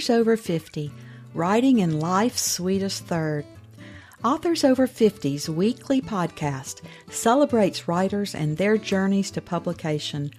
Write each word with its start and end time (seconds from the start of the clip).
Authors 0.00 0.16
Over 0.16 0.36
50 0.38 0.90
Writing 1.34 1.80
in 1.80 2.00
Life's 2.00 2.40
Sweetest 2.40 3.04
Third. 3.04 3.44
Authors 4.24 4.64
Over 4.64 4.86
50's 4.86 5.50
weekly 5.50 6.00
podcast 6.00 6.80
celebrates 7.10 7.86
writers 7.86 8.34
and 8.34 8.56
their 8.56 8.78
journeys 8.78 9.30
to 9.32 9.42
publication. 9.42 10.30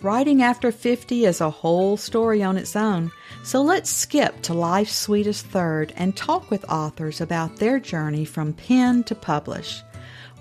Writing 0.00 0.42
after 0.42 0.72
50 0.72 1.26
is 1.26 1.42
a 1.42 1.50
whole 1.50 1.98
story 1.98 2.42
on 2.42 2.56
its 2.56 2.74
own, 2.74 3.12
so 3.42 3.60
let's 3.60 3.90
skip 3.90 4.40
to 4.40 4.54
life's 4.54 4.96
sweetest 4.96 5.44
third 5.44 5.92
and 5.96 6.16
talk 6.16 6.50
with 6.50 6.64
authors 6.70 7.20
about 7.20 7.56
their 7.56 7.78
journey 7.78 8.24
from 8.24 8.54
pen 8.54 9.04
to 9.04 9.14
publish. 9.14 9.82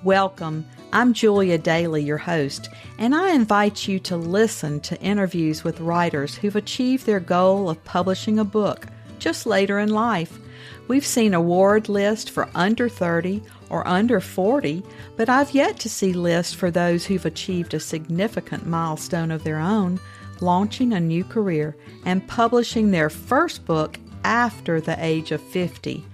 Welcome. 0.04 0.66
I'm 0.94 1.12
Julia 1.12 1.58
Daily, 1.58 2.02
your 2.02 2.18
host, 2.18 2.70
and 2.98 3.14
I 3.14 3.34
invite 3.34 3.86
you 3.86 4.00
to 4.00 4.16
listen 4.16 4.80
to 4.80 5.02
interviews 5.02 5.66
with 5.66 5.82
writers 5.82 6.36
who've 6.36 6.56
achieved 6.56 7.06
their 7.06 7.20
goal 7.20 7.70
of 7.70 7.84
publishing 7.84 8.40
a 8.40 8.46
book 8.46 8.88
just 9.18 9.46
later 9.46 9.78
in 9.78 9.90
life. 9.90 10.40
We've 10.88 11.06
seen 11.06 11.34
award 11.34 11.90
lists 11.90 12.30
for 12.30 12.48
under 12.56 12.88
30 12.88 13.44
or 13.70 13.86
under 13.86 14.22
40, 14.22 14.84
but 15.18 15.28
I've 15.28 15.52
yet 15.52 15.78
to 15.80 15.90
see 15.90 16.14
lists 16.14 16.54
for 16.54 16.72
those 16.72 17.06
who've 17.06 17.26
achieved 17.26 17.74
a 17.74 17.80
significant 17.82 18.66
milestone 18.66 19.32
of 19.32 19.44
their 19.44 19.60
own, 19.60 20.00
launching 20.40 20.94
a 20.94 21.02
new 21.02 21.26
career 21.26 21.76
and 22.06 22.26
publishing 22.26 22.92
their 22.92 23.10
first 23.10 23.66
book 23.66 24.00
after 24.24 24.80
the 24.80 24.96
age 25.04 25.32
of 25.34 25.42
50. 25.42 26.06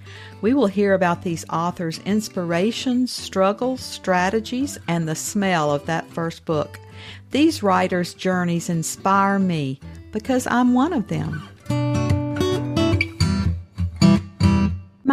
We 0.42 0.54
will 0.54 0.66
hear 0.66 0.94
about 0.94 1.22
these 1.22 1.48
authors' 1.48 2.00
inspirations, 2.04 3.10
struggles, 3.10 3.80
strategies, 3.80 4.78
and 4.86 5.08
the 5.08 5.14
smell 5.14 5.72
of 5.72 5.86
that 5.86 6.08
first 6.10 6.44
book. 6.44 6.78
These 7.30 7.62
writers' 7.62 8.14
journeys 8.14 8.68
inspire 8.68 9.38
me 9.38 9.80
because 10.12 10.46
I'm 10.46 10.74
one 10.74 10.92
of 10.92 11.08
them. 11.08 11.48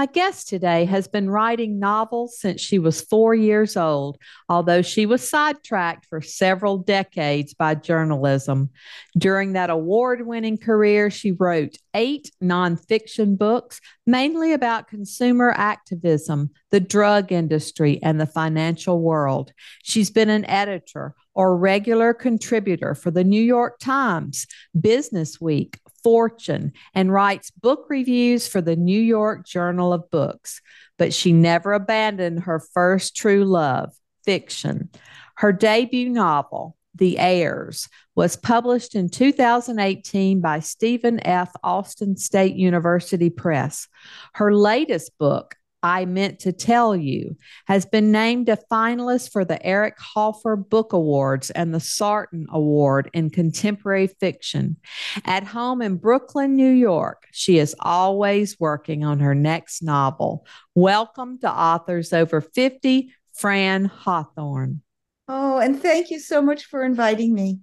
My 0.03 0.07
guest 0.07 0.49
today 0.49 0.83
has 0.83 1.07
been 1.07 1.29
writing 1.29 1.79
novels 1.79 2.37
since 2.37 2.59
she 2.59 2.77
was 2.77 2.99
four 2.99 3.33
years 3.33 3.77
old, 3.77 4.17
although 4.49 4.81
she 4.81 5.05
was 5.05 5.29
sidetracked 5.29 6.07
for 6.07 6.19
several 6.19 6.77
decades 6.77 7.53
by 7.53 7.75
journalism. 7.75 8.71
During 9.17 9.53
that 9.53 9.69
award 9.69 10.27
winning 10.27 10.57
career, 10.57 11.09
she 11.09 11.31
wrote 11.31 11.77
eight 11.93 12.29
nonfiction 12.43 13.37
books, 13.37 13.79
mainly 14.05 14.51
about 14.51 14.89
consumer 14.89 15.51
activism, 15.55 16.49
the 16.69 16.81
drug 16.81 17.31
industry, 17.31 18.01
and 18.03 18.19
the 18.19 18.25
financial 18.25 18.99
world. 18.99 19.53
She's 19.83 20.11
been 20.11 20.29
an 20.29 20.43
editor 20.49 21.15
or 21.33 21.57
regular 21.57 22.13
contributor 22.13 22.93
for 22.93 23.09
the 23.09 23.23
New 23.23 23.41
York 23.41 23.79
Times, 23.79 24.47
Business 24.77 25.39
Week, 25.39 25.79
Fortune 26.03 26.73
and 26.93 27.11
writes 27.11 27.51
book 27.51 27.85
reviews 27.89 28.47
for 28.47 28.61
the 28.61 28.75
New 28.75 28.99
York 28.99 29.45
Journal 29.45 29.93
of 29.93 30.09
Books. 30.11 30.61
But 30.97 31.13
she 31.13 31.31
never 31.31 31.73
abandoned 31.73 32.41
her 32.41 32.59
first 32.59 33.15
true 33.15 33.45
love, 33.45 33.93
fiction. 34.25 34.89
Her 35.35 35.51
debut 35.51 36.09
novel, 36.09 36.77
The 36.95 37.17
Heirs, 37.17 37.89
was 38.15 38.35
published 38.35 38.95
in 38.95 39.09
2018 39.09 40.41
by 40.41 40.59
Stephen 40.59 41.25
F. 41.25 41.51
Austin 41.63 42.17
State 42.17 42.55
University 42.55 43.29
Press. 43.29 43.87
Her 44.33 44.53
latest 44.53 45.17
book, 45.17 45.55
I 45.83 46.05
Meant 46.05 46.39
to 46.39 46.53
Tell 46.53 46.95
You 46.95 47.35
has 47.67 47.85
been 47.85 48.11
named 48.11 48.47
a 48.47 48.57
finalist 48.71 49.33
for 49.33 49.43
the 49.43 49.63
Eric 49.63 49.99
Hoffer 49.99 50.55
Book 50.55 50.93
Awards 50.93 51.51
and 51.51 51.73
the 51.73 51.81
Sarton 51.81 52.47
Award 52.49 53.09
in 53.13 53.29
Contemporary 53.29 54.07
Fiction. 54.07 54.77
At 55.25 55.43
home 55.43 55.81
in 55.81 55.97
Brooklyn, 55.97 56.55
New 56.55 56.71
York, 56.71 57.27
she 57.33 57.59
is 57.59 57.75
always 57.81 58.57
working 58.61 59.03
on 59.03 59.19
her 59.19 59.35
next 59.35 59.83
novel. 59.83 60.47
Welcome 60.73 61.39
to 61.39 61.51
Authors 61.51 62.13
Over 62.13 62.39
50, 62.39 63.13
Fran 63.33 63.85
Hawthorne. 63.85 64.81
Oh, 65.27 65.57
and 65.57 65.81
thank 65.81 66.11
you 66.11 66.19
so 66.19 66.41
much 66.41 66.65
for 66.65 66.85
inviting 66.85 67.33
me. 67.33 67.59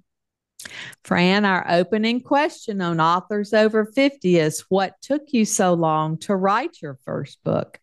Fran, 1.05 1.47
our 1.47 1.65
opening 1.71 2.21
question 2.21 2.83
on 2.83 3.01
Authors 3.01 3.55
Over 3.55 3.87
50 3.87 4.39
is 4.39 4.61
What 4.69 5.01
took 5.01 5.33
you 5.33 5.47
so 5.47 5.73
long 5.73 6.19
to 6.19 6.37
write 6.37 6.83
your 6.83 6.99
first 7.05 7.43
book? 7.45 7.79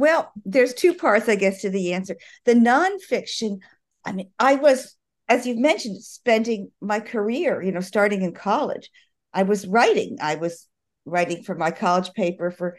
Well, 0.00 0.32
there's 0.46 0.72
two 0.72 0.94
parts, 0.94 1.28
I 1.28 1.34
guess, 1.34 1.60
to 1.60 1.68
the 1.68 1.92
answer. 1.92 2.16
The 2.46 2.54
nonfiction, 2.54 3.58
I 4.02 4.12
mean, 4.12 4.30
I 4.38 4.54
was, 4.54 4.96
as 5.28 5.46
you've 5.46 5.58
mentioned, 5.58 6.02
spending 6.02 6.70
my 6.80 7.00
career, 7.00 7.60
you 7.60 7.70
know, 7.70 7.80
starting 7.80 8.22
in 8.22 8.32
college. 8.32 8.90
I 9.34 9.42
was 9.42 9.66
writing. 9.66 10.16
I 10.22 10.36
was 10.36 10.66
writing 11.04 11.42
for 11.42 11.54
my 11.54 11.70
college 11.70 12.14
paper 12.14 12.50
for 12.50 12.78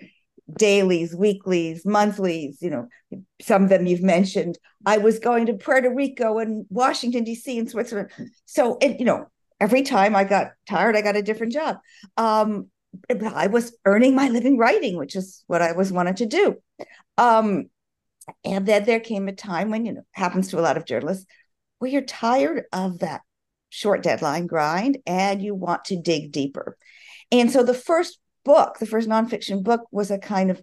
dailies, 0.51 1.15
weeklies, 1.15 1.85
monthlies, 1.85 2.57
you 2.59 2.71
know, 2.71 2.87
some 3.39 3.65
of 3.65 3.69
them 3.69 3.85
you've 3.85 4.01
mentioned. 4.01 4.57
I 4.83 4.97
was 4.97 5.19
going 5.19 5.45
to 5.45 5.53
Puerto 5.53 5.93
Rico 5.93 6.39
and 6.39 6.65
Washington, 6.69 7.23
D.C. 7.23 7.55
and 7.59 7.69
Switzerland. 7.69 8.09
So, 8.45 8.79
it, 8.81 8.97
you 8.99 9.05
know, 9.05 9.27
every 9.59 9.83
time 9.83 10.15
I 10.15 10.23
got 10.23 10.53
tired, 10.67 10.95
I 10.95 11.03
got 11.03 11.15
a 11.15 11.21
different 11.21 11.53
job. 11.53 11.77
Um, 12.17 12.71
I 13.09 13.47
was 13.47 13.75
earning 13.85 14.15
my 14.15 14.29
living 14.29 14.57
writing, 14.57 14.97
which 14.97 15.15
is 15.15 15.43
what 15.47 15.61
I 15.61 15.71
was 15.71 15.91
wanted 15.91 16.17
to 16.17 16.25
do. 16.25 16.57
Um, 17.17 17.69
and 18.43 18.65
then 18.65 18.85
there 18.85 18.99
came 18.99 19.27
a 19.27 19.33
time 19.33 19.69
when, 19.69 19.85
you 19.85 19.93
know, 19.93 20.03
happens 20.11 20.49
to 20.49 20.59
a 20.59 20.61
lot 20.61 20.77
of 20.77 20.85
journalists, 20.85 21.25
where 21.79 21.91
you're 21.91 22.01
tired 22.01 22.63
of 22.71 22.99
that 22.99 23.21
short 23.69 24.03
deadline 24.03 24.47
grind 24.47 24.97
and 25.07 25.41
you 25.41 25.55
want 25.55 25.85
to 25.85 25.99
dig 25.99 26.31
deeper. 26.31 26.77
And 27.31 27.49
so 27.51 27.63
the 27.63 27.73
first 27.73 28.19
book, 28.43 28.77
the 28.79 28.85
first 28.85 29.07
nonfiction 29.09 29.63
book, 29.63 29.81
was 29.91 30.11
a 30.11 30.17
kind 30.17 30.51
of 30.51 30.61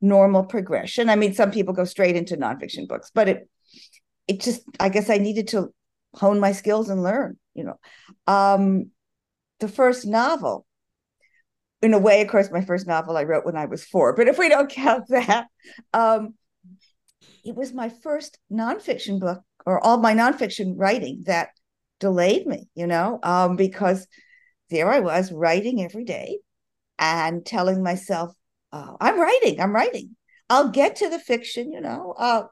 normal 0.00 0.44
progression. 0.44 1.08
I 1.08 1.16
mean, 1.16 1.34
some 1.34 1.50
people 1.50 1.74
go 1.74 1.84
straight 1.84 2.16
into 2.16 2.36
nonfiction 2.36 2.88
books, 2.88 3.10
but 3.14 3.28
it 3.28 3.48
it 4.28 4.40
just 4.40 4.62
I 4.78 4.88
guess 4.88 5.08
I 5.08 5.18
needed 5.18 5.48
to 5.48 5.72
hone 6.14 6.40
my 6.40 6.52
skills 6.52 6.90
and 6.90 7.02
learn, 7.02 7.38
you 7.54 7.64
know. 7.64 7.78
Um, 8.26 8.90
the 9.60 9.68
first 9.68 10.06
novel 10.06 10.66
in 11.82 11.94
a 11.94 11.98
way, 11.98 12.22
of 12.22 12.28
course, 12.28 12.50
my 12.50 12.64
first 12.64 12.86
novel 12.86 13.16
I 13.16 13.24
wrote 13.24 13.44
when 13.44 13.56
I 13.56 13.66
was 13.66 13.84
four, 13.84 14.14
but 14.14 14.28
if 14.28 14.38
we 14.38 14.48
don't 14.48 14.70
count 14.70 15.08
that, 15.08 15.48
um, 15.92 16.34
it 17.44 17.56
was 17.56 17.72
my 17.72 17.88
first 17.88 18.38
nonfiction 18.50 19.18
book 19.18 19.42
or 19.66 19.84
all 19.84 19.98
my 19.98 20.14
nonfiction 20.14 20.74
writing 20.76 21.24
that 21.26 21.50
delayed 21.98 22.46
me, 22.46 22.68
you 22.74 22.86
know, 22.86 23.18
um, 23.22 23.56
because 23.56 24.06
there 24.70 24.90
I 24.90 25.00
was 25.00 25.32
writing 25.32 25.82
every 25.82 26.04
day 26.04 26.38
and 26.98 27.44
telling 27.44 27.82
myself, 27.82 28.34
oh, 28.72 28.96
I'm 29.00 29.20
writing, 29.20 29.60
I'm 29.60 29.74
writing. 29.74 30.16
I'll 30.48 30.68
get 30.68 30.96
to 30.96 31.08
the 31.08 31.18
fiction, 31.18 31.72
you 31.72 31.80
know, 31.80 32.14
uh, 32.16 32.44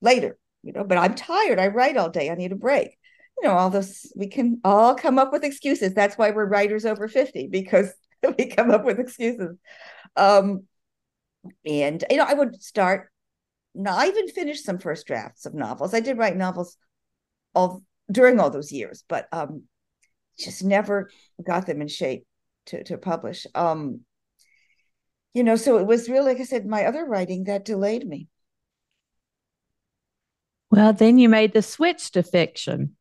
later, 0.00 0.38
you 0.62 0.72
know, 0.72 0.84
but 0.84 0.98
I'm 0.98 1.14
tired. 1.14 1.58
I 1.58 1.68
write 1.68 1.96
all 1.96 2.08
day. 2.08 2.30
I 2.30 2.34
need 2.34 2.52
a 2.52 2.56
break. 2.56 2.96
You 3.38 3.48
know, 3.48 3.54
all 3.54 3.70
this, 3.70 4.10
we 4.16 4.28
can 4.28 4.60
all 4.64 4.94
come 4.94 5.18
up 5.18 5.32
with 5.32 5.44
excuses. 5.44 5.92
That's 5.94 6.16
why 6.16 6.30
we're 6.30 6.46
writers 6.46 6.86
over 6.86 7.06
50, 7.06 7.48
because 7.48 7.92
we 8.38 8.46
come 8.46 8.70
up 8.70 8.84
with 8.84 8.98
excuses. 8.98 9.56
Um, 10.16 10.64
and 11.64 12.04
you 12.10 12.16
know, 12.16 12.26
I 12.26 12.34
would 12.34 12.62
start. 12.62 13.10
No, 13.74 13.90
I 13.90 14.06
even 14.06 14.28
finished 14.28 14.64
some 14.64 14.78
first 14.78 15.06
drafts 15.06 15.44
of 15.44 15.54
novels. 15.54 15.92
I 15.92 16.00
did 16.00 16.18
write 16.18 16.36
novels 16.36 16.76
all 17.54 17.82
during 18.10 18.40
all 18.40 18.50
those 18.50 18.72
years, 18.72 19.04
but 19.08 19.28
um, 19.32 19.64
just 20.38 20.64
never 20.64 21.10
got 21.44 21.66
them 21.66 21.82
in 21.82 21.88
shape 21.88 22.26
to 22.66 22.82
to 22.84 22.98
publish. 22.98 23.46
Um, 23.54 24.00
you 25.34 25.44
know, 25.44 25.56
so 25.56 25.76
it 25.76 25.86
was 25.86 26.08
really, 26.08 26.32
like 26.32 26.40
I 26.40 26.44
said, 26.44 26.66
my 26.66 26.86
other 26.86 27.04
writing 27.04 27.44
that 27.44 27.66
delayed 27.66 28.08
me. 28.08 28.28
Well, 30.70 30.94
then 30.94 31.18
you 31.18 31.28
made 31.28 31.52
the 31.52 31.62
switch 31.62 32.10
to 32.12 32.22
fiction. 32.22 32.96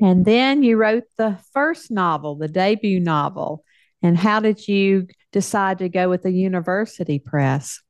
And 0.00 0.24
then 0.24 0.62
you 0.62 0.76
wrote 0.76 1.04
the 1.16 1.38
first 1.52 1.90
novel, 1.90 2.36
the 2.36 2.48
debut 2.48 3.00
novel. 3.00 3.64
And 4.02 4.16
how 4.16 4.40
did 4.40 4.68
you 4.68 5.08
decide 5.32 5.78
to 5.78 5.88
go 5.88 6.08
with 6.08 6.22
the 6.22 6.30
university 6.30 7.18
press? 7.18 7.80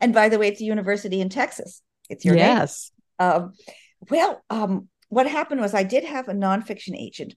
And 0.00 0.12
by 0.12 0.28
the 0.28 0.38
way, 0.38 0.48
it's 0.48 0.60
a 0.60 0.64
university 0.64 1.20
in 1.20 1.28
Texas. 1.28 1.82
It's 2.10 2.24
your 2.24 2.36
yes. 2.36 2.90
Um, 3.18 3.52
well, 4.10 4.42
um, 4.50 4.88
what 5.08 5.26
happened 5.26 5.60
was 5.60 5.74
I 5.74 5.82
did 5.84 6.04
have 6.04 6.28
a 6.28 6.34
nonfiction 6.34 6.96
agent, 6.96 7.34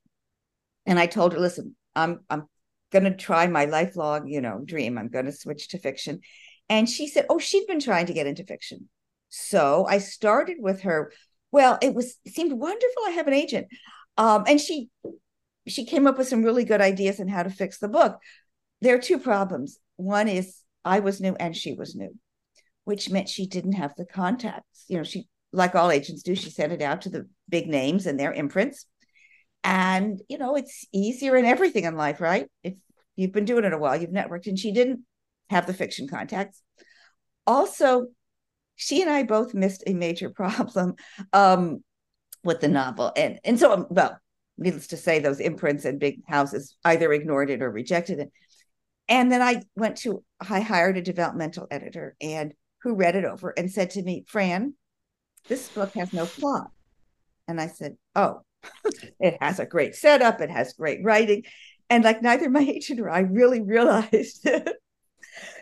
and 0.85 0.99
I 0.99 1.05
told 1.05 1.33
her, 1.33 1.39
"Listen, 1.39 1.75
I'm 1.95 2.21
I'm 2.29 2.47
going 2.91 3.05
to 3.05 3.15
try 3.15 3.47
my 3.47 3.65
lifelong, 3.65 4.27
you 4.27 4.41
know, 4.41 4.61
dream. 4.65 4.97
I'm 4.97 5.09
going 5.09 5.25
to 5.25 5.31
switch 5.31 5.69
to 5.69 5.79
fiction." 5.79 6.21
And 6.67 6.89
she 6.89 7.07
said, 7.07 7.25
"Oh, 7.29 7.39
she'd 7.39 7.67
been 7.67 7.79
trying 7.79 8.07
to 8.07 8.13
get 8.13 8.27
into 8.27 8.43
fiction." 8.43 8.89
So 9.29 9.85
I 9.87 9.99
started 9.99 10.57
with 10.59 10.81
her. 10.81 11.13
Well, 11.51 11.77
it 11.81 11.93
was 11.93 12.17
seemed 12.27 12.53
wonderful. 12.53 13.03
I 13.05 13.11
have 13.11 13.27
an 13.27 13.33
agent, 13.33 13.67
um, 14.17 14.43
and 14.47 14.59
she 14.59 14.89
she 15.67 15.85
came 15.85 16.07
up 16.07 16.17
with 16.17 16.27
some 16.27 16.43
really 16.43 16.63
good 16.63 16.81
ideas 16.81 17.19
on 17.19 17.27
how 17.27 17.43
to 17.43 17.49
fix 17.49 17.79
the 17.79 17.87
book. 17.87 18.19
There 18.81 18.95
are 18.95 18.99
two 18.99 19.19
problems. 19.19 19.79
One 19.95 20.27
is 20.27 20.57
I 20.83 20.99
was 20.99 21.21
new 21.21 21.35
and 21.39 21.55
she 21.55 21.73
was 21.73 21.95
new, 21.95 22.15
which 22.83 23.09
meant 23.09 23.29
she 23.29 23.47
didn't 23.47 23.73
have 23.73 23.95
the 23.95 24.05
contacts. 24.05 24.85
You 24.87 24.97
know, 24.97 25.03
she, 25.03 25.27
like 25.51 25.73
all 25.75 25.91
agents 25.91 26.23
do, 26.23 26.35
she 26.35 26.49
sent 26.49 26.73
it 26.73 26.81
out 26.81 27.01
to 27.01 27.09
the 27.09 27.27
big 27.49 27.67
names 27.67 28.05
and 28.05 28.19
their 28.19 28.33
imprints. 28.33 28.85
And, 29.63 30.21
you 30.29 30.37
know, 30.37 30.55
it's 30.55 30.85
easier 30.93 31.35
in 31.35 31.45
everything 31.45 31.85
in 31.85 31.95
life, 31.95 32.21
right? 32.21 32.47
If 32.63 32.75
you've 33.15 33.31
been 33.31 33.45
doing 33.45 33.65
it 33.65 33.73
a 33.73 33.77
while, 33.77 33.99
you've 33.99 34.11
networked, 34.11 34.45
and 34.45 34.59
she 34.59 34.71
didn't 34.71 35.03
have 35.49 35.65
the 35.65 35.73
fiction 35.73 36.07
contacts. 36.07 36.61
Also, 37.47 38.07
she 38.75 39.01
and 39.01 39.09
I 39.09 39.23
both 39.23 39.55
missed 39.55 39.83
a 39.87 39.93
major 39.93 40.29
problem 40.35 40.95
um, 41.33 41.83
with 42.43 42.61
the 42.61 42.67
novel, 42.67 43.11
and 43.15 43.39
and 43.43 43.59
so 43.59 43.87
well, 43.89 44.19
needless 44.57 44.87
to 44.87 44.97
say, 44.97 45.19
those 45.19 45.39
imprints 45.39 45.85
and 45.85 45.99
big 45.99 46.21
houses 46.27 46.75
either 46.85 47.11
ignored 47.11 47.49
it 47.49 47.61
or 47.61 47.71
rejected 47.71 48.19
it. 48.19 48.31
And 49.07 49.31
then 49.31 49.41
I 49.41 49.61
went 49.75 49.97
to 49.97 50.23
I 50.41 50.61
hired 50.61 50.97
a 50.97 51.01
developmental 51.01 51.67
editor 51.69 52.15
and 52.19 52.53
who 52.81 52.95
read 52.95 53.15
it 53.15 53.25
over 53.25 53.51
and 53.51 53.71
said 53.71 53.91
to 53.91 54.01
me, 54.01 54.25
Fran, 54.27 54.73
this 55.47 55.69
book 55.69 55.93
has 55.93 56.13
no 56.13 56.25
plot. 56.25 56.71
And 57.47 57.61
I 57.61 57.67
said, 57.67 57.97
Oh, 58.15 58.41
it 59.19 59.37
has 59.41 59.59
a 59.59 59.65
great 59.65 59.95
setup, 59.95 60.41
it 60.41 60.49
has 60.49 60.73
great 60.73 61.03
writing. 61.03 61.43
And 61.89 62.03
like 62.03 62.21
neither 62.21 62.49
my 62.49 62.61
agent 62.61 62.99
or 62.99 63.09
I 63.09 63.19
really 63.19 63.61
realized 63.63 64.45
it. 64.45 64.69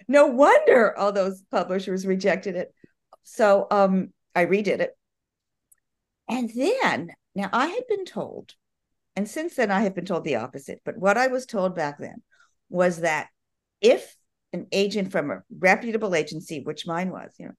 no 0.07 0.27
wonder 0.27 0.97
all 0.97 1.11
those 1.11 1.43
publishers 1.51 2.05
rejected 2.05 2.55
it. 2.55 2.73
So 3.23 3.67
um, 3.71 4.13
I 4.35 4.45
redid 4.45 4.79
it. 4.79 4.91
And 6.29 6.49
then, 6.55 7.09
now 7.35 7.49
I 7.51 7.67
had 7.67 7.83
been 7.87 8.05
told, 8.05 8.53
and 9.15 9.29
since 9.29 9.55
then 9.55 9.71
I 9.71 9.81
have 9.81 9.95
been 9.95 10.05
told 10.05 10.23
the 10.23 10.37
opposite, 10.37 10.81
but 10.85 10.97
what 10.97 11.17
I 11.17 11.27
was 11.27 11.45
told 11.45 11.75
back 11.75 11.97
then 11.99 12.21
was 12.69 13.01
that 13.01 13.27
if 13.81 14.15
an 14.53 14.67
agent 14.71 15.11
from 15.11 15.31
a 15.31 15.41
reputable 15.59 16.15
agency, 16.15 16.61
which 16.61 16.87
mine 16.87 17.11
was, 17.11 17.31
you 17.37 17.47
know, 17.47 17.53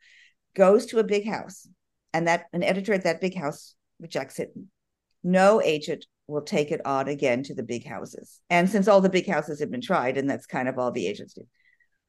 goes 0.56 0.86
to 0.86 0.98
a 0.98 1.04
big 1.04 1.26
house 1.26 1.68
and 2.12 2.28
that 2.28 2.46
an 2.52 2.62
editor 2.62 2.92
at 2.92 3.04
that 3.04 3.20
big 3.20 3.36
house 3.36 3.74
rejects 4.00 4.38
it, 4.38 4.54
no 5.22 5.60
agent 5.62 6.06
will 6.26 6.42
take 6.42 6.70
it 6.70 6.84
on 6.86 7.08
again 7.08 7.42
to 7.42 7.54
the 7.54 7.62
big 7.62 7.86
houses. 7.86 8.40
And 8.48 8.68
since 8.70 8.88
all 8.88 9.00
the 9.00 9.10
big 9.10 9.28
houses 9.28 9.60
have 9.60 9.70
been 9.70 9.80
tried, 9.80 10.16
and 10.16 10.28
that's 10.28 10.46
kind 10.46 10.68
of 10.68 10.78
all 10.78 10.90
the 10.90 11.06
agents 11.06 11.34
do. 11.34 11.42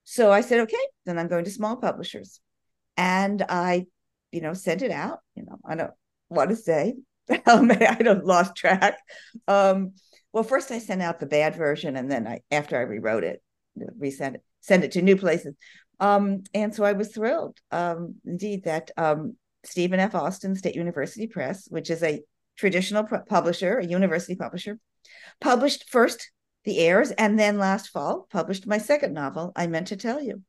So 0.04 0.32
I 0.32 0.42
said, 0.42 0.62
okay, 0.62 0.78
then 1.06 1.18
I'm 1.18 1.28
going 1.28 1.46
to 1.46 1.52
small 1.52 1.78
publishers. 1.78 2.40
And 2.96 3.44
I, 3.50 3.88
you 4.32 4.42
know, 4.42 4.54
sent 4.54 4.82
it 4.82 4.92
out. 4.92 5.20
You 5.36 5.44
know, 5.46 5.58
I 5.68 5.76
don't 5.76 5.92
want 6.30 6.52
to 6.52 6.56
say. 6.56 6.96
I 7.46 7.98
don't 8.02 8.26
lost 8.26 8.56
track. 8.56 8.98
Um, 9.48 9.94
well, 10.32 10.44
first 10.44 10.72
I 10.72 10.80
sent 10.80 11.02
out 11.02 11.20
the 11.20 11.26
bad 11.26 11.56
version, 11.56 11.96
and 11.96 12.12
then 12.12 12.28
I, 12.28 12.42
after 12.52 12.78
I 12.78 12.82
rewrote 12.82 13.24
it, 13.24 13.42
resend 14.00 14.36
it, 14.36 14.44
send 14.62 14.84
it 14.84 14.92
to 14.94 15.02
new 15.02 15.16
places. 15.16 15.56
Um, 16.00 16.44
and 16.54 16.76
so 16.76 16.84
I 16.84 16.94
was 16.94 17.10
thrilled, 17.10 17.58
um, 17.72 18.16
indeed, 18.26 18.66
that 18.66 18.92
um, 18.98 19.38
Stephen 19.64 20.00
F. 20.00 20.14
Austin 20.14 20.56
State 20.56 20.76
University 20.76 21.28
Press, 21.28 21.68
which 21.70 21.90
is 21.90 22.04
a 22.04 22.22
traditional 22.58 23.08
publisher, 23.28 23.78
a 23.78 23.86
university 23.86 24.36
publisher, 24.36 24.78
published 25.40 25.90
first 25.90 26.32
The 26.66 26.80
Heirs, 26.80 27.12
and 27.12 27.40
then 27.40 27.58
last 27.58 27.90
fall 27.90 28.28
published 28.30 28.68
my 28.68 28.78
second 28.78 29.14
novel, 29.14 29.52
I 29.56 29.68
Meant 29.68 29.88
to 29.88 29.98
Tell 29.98 30.22
You. 30.22 30.42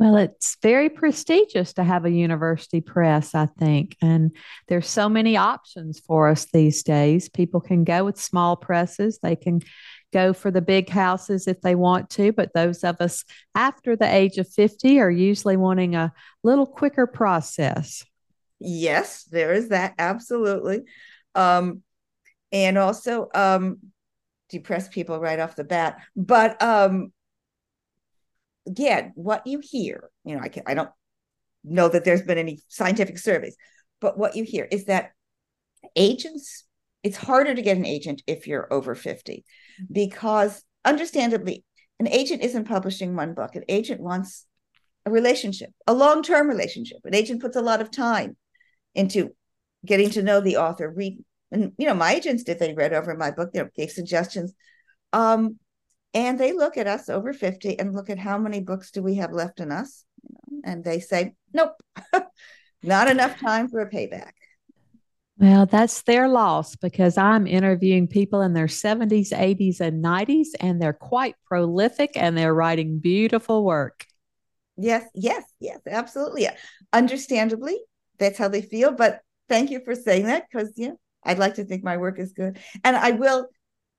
Well, 0.00 0.16
it's 0.16 0.56
very 0.62 0.88
prestigious 0.88 1.74
to 1.74 1.84
have 1.84 2.06
a 2.06 2.10
university 2.10 2.80
press, 2.80 3.34
I 3.34 3.44
think. 3.44 3.98
And 4.00 4.34
there's 4.66 4.88
so 4.88 5.10
many 5.10 5.36
options 5.36 6.00
for 6.00 6.30
us 6.30 6.46
these 6.46 6.82
days. 6.82 7.28
People 7.28 7.60
can 7.60 7.84
go 7.84 8.06
with 8.06 8.18
small 8.18 8.56
presses, 8.56 9.18
they 9.22 9.36
can 9.36 9.60
go 10.10 10.32
for 10.32 10.50
the 10.50 10.62
big 10.62 10.88
houses 10.88 11.46
if 11.46 11.60
they 11.60 11.74
want 11.74 12.08
to. 12.10 12.32
But 12.32 12.54
those 12.54 12.82
of 12.82 12.98
us 13.02 13.26
after 13.54 13.94
the 13.94 14.10
age 14.10 14.38
of 14.38 14.48
50 14.48 15.00
are 15.00 15.10
usually 15.10 15.58
wanting 15.58 15.94
a 15.94 16.14
little 16.42 16.64
quicker 16.64 17.06
process. 17.06 18.02
Yes, 18.58 19.24
there 19.24 19.52
is 19.52 19.68
that. 19.68 19.92
Absolutely. 19.98 20.80
Um, 21.34 21.82
and 22.52 22.78
also 22.78 23.28
um, 23.34 23.80
depress 24.48 24.88
people 24.88 25.20
right 25.20 25.38
off 25.38 25.56
the 25.56 25.64
bat. 25.64 26.00
But 26.16 26.60
um, 26.62 27.12
again, 28.66 29.12
what 29.14 29.46
you 29.46 29.60
hear, 29.62 30.10
you 30.24 30.36
know, 30.36 30.42
I, 30.42 30.48
can, 30.48 30.62
I 30.66 30.74
don't 30.74 30.90
know 31.64 31.88
that 31.88 32.04
there's 32.04 32.22
been 32.22 32.38
any 32.38 32.60
scientific 32.68 33.18
surveys, 33.18 33.56
but 34.00 34.18
what 34.18 34.36
you 34.36 34.44
hear 34.44 34.66
is 34.70 34.86
that 34.86 35.12
agents, 35.96 36.64
it's 37.02 37.16
harder 37.16 37.54
to 37.54 37.62
get 37.62 37.76
an 37.76 37.86
agent 37.86 38.22
if 38.26 38.46
you're 38.46 38.72
over 38.72 38.94
50 38.94 39.44
because 39.90 40.62
understandably, 40.84 41.64
an 41.98 42.08
agent 42.08 42.42
isn't 42.42 42.64
publishing 42.64 43.14
one 43.14 43.34
book. 43.34 43.54
An 43.54 43.64
agent 43.68 44.00
wants 44.00 44.46
a 45.04 45.10
relationship, 45.10 45.70
a 45.86 45.94
long 45.94 46.22
term 46.22 46.48
relationship. 46.48 46.98
An 47.04 47.14
agent 47.14 47.42
puts 47.42 47.56
a 47.56 47.62
lot 47.62 47.80
of 47.80 47.90
time 47.90 48.36
into 48.94 49.30
getting 49.84 50.10
to 50.10 50.22
know 50.22 50.40
the 50.40 50.56
author. 50.56 50.90
Read, 50.90 51.22
and 51.52 51.72
you 51.76 51.86
know, 51.86 51.94
my 51.94 52.14
agents 52.14 52.42
did. 52.42 52.58
They 52.58 52.72
read 52.72 52.94
over 52.94 53.14
my 53.16 53.30
book. 53.30 53.52
They 53.52 53.62
gave 53.76 53.90
suggestions, 53.90 54.54
um, 55.12 55.58
and 56.14 56.38
they 56.38 56.52
look 56.52 56.76
at 56.76 56.86
us 56.86 57.08
over 57.08 57.32
fifty 57.32 57.78
and 57.78 57.94
look 57.94 58.10
at 58.10 58.18
how 58.18 58.38
many 58.38 58.60
books 58.60 58.90
do 58.90 59.02
we 59.02 59.16
have 59.16 59.32
left 59.32 59.60
in 59.60 59.70
us, 59.70 60.04
and 60.64 60.84
they 60.84 61.00
say, 61.00 61.34
nope, 61.52 61.80
not 62.82 63.08
enough 63.08 63.38
time 63.40 63.68
for 63.68 63.80
a 63.80 63.90
payback. 63.90 64.32
Well, 65.38 65.64
that's 65.64 66.02
their 66.02 66.28
loss 66.28 66.76
because 66.76 67.16
I'm 67.16 67.46
interviewing 67.46 68.08
people 68.08 68.42
in 68.42 68.52
their 68.52 68.66
70s, 68.66 69.32
80s, 69.32 69.80
and 69.80 70.04
90s, 70.04 70.48
and 70.60 70.80
they're 70.80 70.92
quite 70.92 71.34
prolific 71.46 72.10
and 72.14 72.36
they're 72.36 72.52
writing 72.52 72.98
beautiful 72.98 73.64
work. 73.64 74.04
Yes, 74.76 75.04
yes, 75.14 75.44
yes, 75.58 75.80
absolutely. 75.86 76.48
Understandably, 76.92 77.78
that's 78.18 78.38
how 78.38 78.48
they 78.48 78.60
feel. 78.60 78.92
But 78.92 79.20
thank 79.48 79.70
you 79.70 79.80
for 79.82 79.94
saying 79.94 80.26
that 80.26 80.44
because 80.50 80.72
yeah, 80.76 80.92
I'd 81.24 81.38
like 81.38 81.54
to 81.54 81.64
think 81.64 81.84
my 81.84 81.96
work 81.96 82.18
is 82.18 82.32
good. 82.32 82.58
And 82.84 82.94
I 82.94 83.12
will 83.12 83.48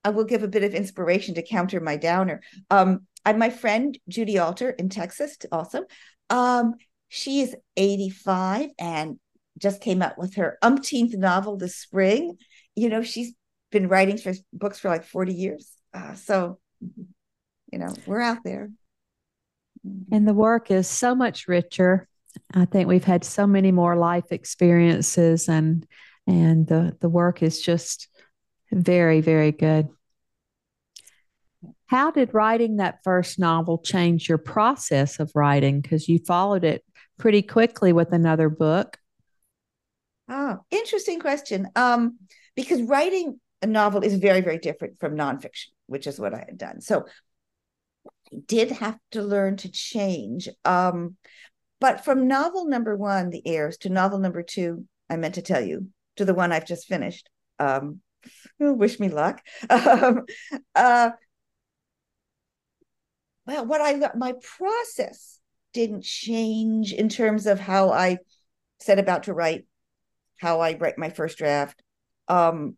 I 0.04 0.10
will 0.10 0.24
give 0.24 0.44
a 0.44 0.48
bit 0.48 0.64
of 0.64 0.74
inspiration 0.74 1.36
to 1.36 1.44
counter 1.44 1.80
my 1.80 1.98
downer. 1.98 2.42
Um, 2.70 3.08
I 3.26 3.34
my 3.34 3.50
friend 3.50 3.98
Judy 4.08 4.38
Alter 4.40 4.72
in 4.72 4.90
Texas 4.90 5.38
also. 5.52 5.84
Um, 6.30 6.76
she 7.08 7.42
is 7.42 7.56
85 7.78 8.70
and 8.80 9.20
just 9.58 9.82
came 9.82 10.02
out 10.02 10.18
with 10.18 10.36
her 10.36 10.58
umpteenth 10.62 11.16
novel 11.16 11.58
this 11.58 11.76
spring. 11.76 12.38
You 12.76 12.90
know, 12.90 13.04
she's 13.04 13.34
been 13.72 13.88
writing 13.88 14.18
for 14.18 14.34
books 14.54 14.80
for 14.80 14.90
like 14.90 15.06
40 15.06 15.34
years. 15.34 15.72
Uh, 15.94 16.16
so, 16.16 16.60
you 16.80 17.80
know, 17.80 17.94
we're 18.08 18.22
out 18.22 18.40
there. 18.44 18.70
And 20.12 20.28
the 20.28 20.34
work 20.34 20.72
is 20.72 20.88
so 20.88 21.14
much 21.14 21.48
richer 21.48 22.08
I 22.54 22.66
think 22.66 22.88
we've 22.88 23.04
had 23.04 23.24
so 23.24 23.48
many 23.48 23.72
more 23.72 23.96
life 23.96 24.32
experiences 24.32 25.50
and 25.50 25.86
and 26.28 26.68
the 26.68 26.96
the 27.00 27.10
work 27.10 27.42
is 27.42 27.62
just 27.62 28.08
very 28.72 29.22
very 29.22 29.52
good. 29.52 29.90
How 31.88 32.12
did 32.12 32.34
writing 32.34 32.78
that 32.78 33.04
first 33.04 33.38
novel 33.38 33.78
change 33.78 34.30
your 34.30 34.38
process 34.38 35.20
of 35.20 35.32
writing 35.36 35.82
because 35.82 36.08
you 36.08 36.20
followed 36.20 36.64
it 36.64 36.84
pretty 37.18 37.42
quickly 37.42 37.94
with 37.94 38.14
another 38.14 38.50
book? 38.50 38.98
Oh, 40.30 40.60
interesting 40.72 41.20
question. 41.20 41.68
Um 41.76 42.18
because 42.56 42.82
writing 42.82 43.40
a 43.62 43.68
novel 43.68 44.04
is 44.04 44.16
very 44.16 44.42
very 44.42 44.58
different 44.58 45.00
from 45.00 45.16
nonfiction, 45.16 45.68
which 45.88 46.08
is 46.08 46.20
what 46.20 46.34
I 46.34 46.40
had 46.40 46.58
done. 46.58 46.82
So 46.82 47.06
I 48.34 48.38
did 48.48 48.72
have 48.72 48.98
to 49.12 49.22
learn 49.22 49.58
to 49.58 49.72
change. 49.72 50.50
Um, 50.64 51.18
but 51.80 52.06
from 52.06 52.28
novel 52.28 52.66
number 52.66 52.96
one, 52.96 53.30
The 53.30 53.46
Heirs, 53.46 53.78
to 53.80 53.90
novel 53.90 54.20
number 54.20 54.44
two, 54.44 54.86
I 55.10 55.18
meant 55.18 55.36
to 55.36 55.42
tell 55.42 55.62
you, 55.62 55.90
to 56.16 56.26
the 56.26 56.34
one 56.34 56.52
I've 56.52 56.68
just 56.68 56.88
finished. 56.88 57.30
Um, 57.60 58.02
wish 58.60 59.00
me 59.00 59.10
luck. 59.10 59.42
Um, 59.70 60.26
uh, 60.76 61.12
well, 63.46 63.66
what 63.66 63.82
I 63.82 64.16
my 64.16 64.34
process 64.58 65.40
didn't 65.74 66.04
change 66.04 66.94
in 66.94 67.10
terms 67.10 67.46
of 67.46 67.60
how 67.60 67.92
I 67.92 68.18
set 68.80 69.00
about 69.00 69.24
to 69.24 69.34
write, 69.34 69.66
how 70.38 70.60
I 70.60 70.78
write 70.78 70.98
my 70.98 71.10
first 71.10 71.38
draft. 71.38 71.82
Um, 72.28 72.78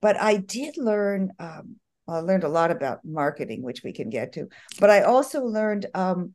but 0.00 0.20
I 0.20 0.36
did 0.36 0.76
learn. 0.76 1.32
Um, 1.38 1.76
I 2.08 2.20
learned 2.20 2.44
a 2.44 2.48
lot 2.48 2.70
about 2.70 3.04
marketing, 3.04 3.62
which 3.62 3.82
we 3.82 3.92
can 3.92 4.08
get 4.08 4.32
to. 4.32 4.48
But 4.80 4.90
I 4.90 5.02
also 5.02 5.44
learned 5.44 5.86
um, 5.94 6.34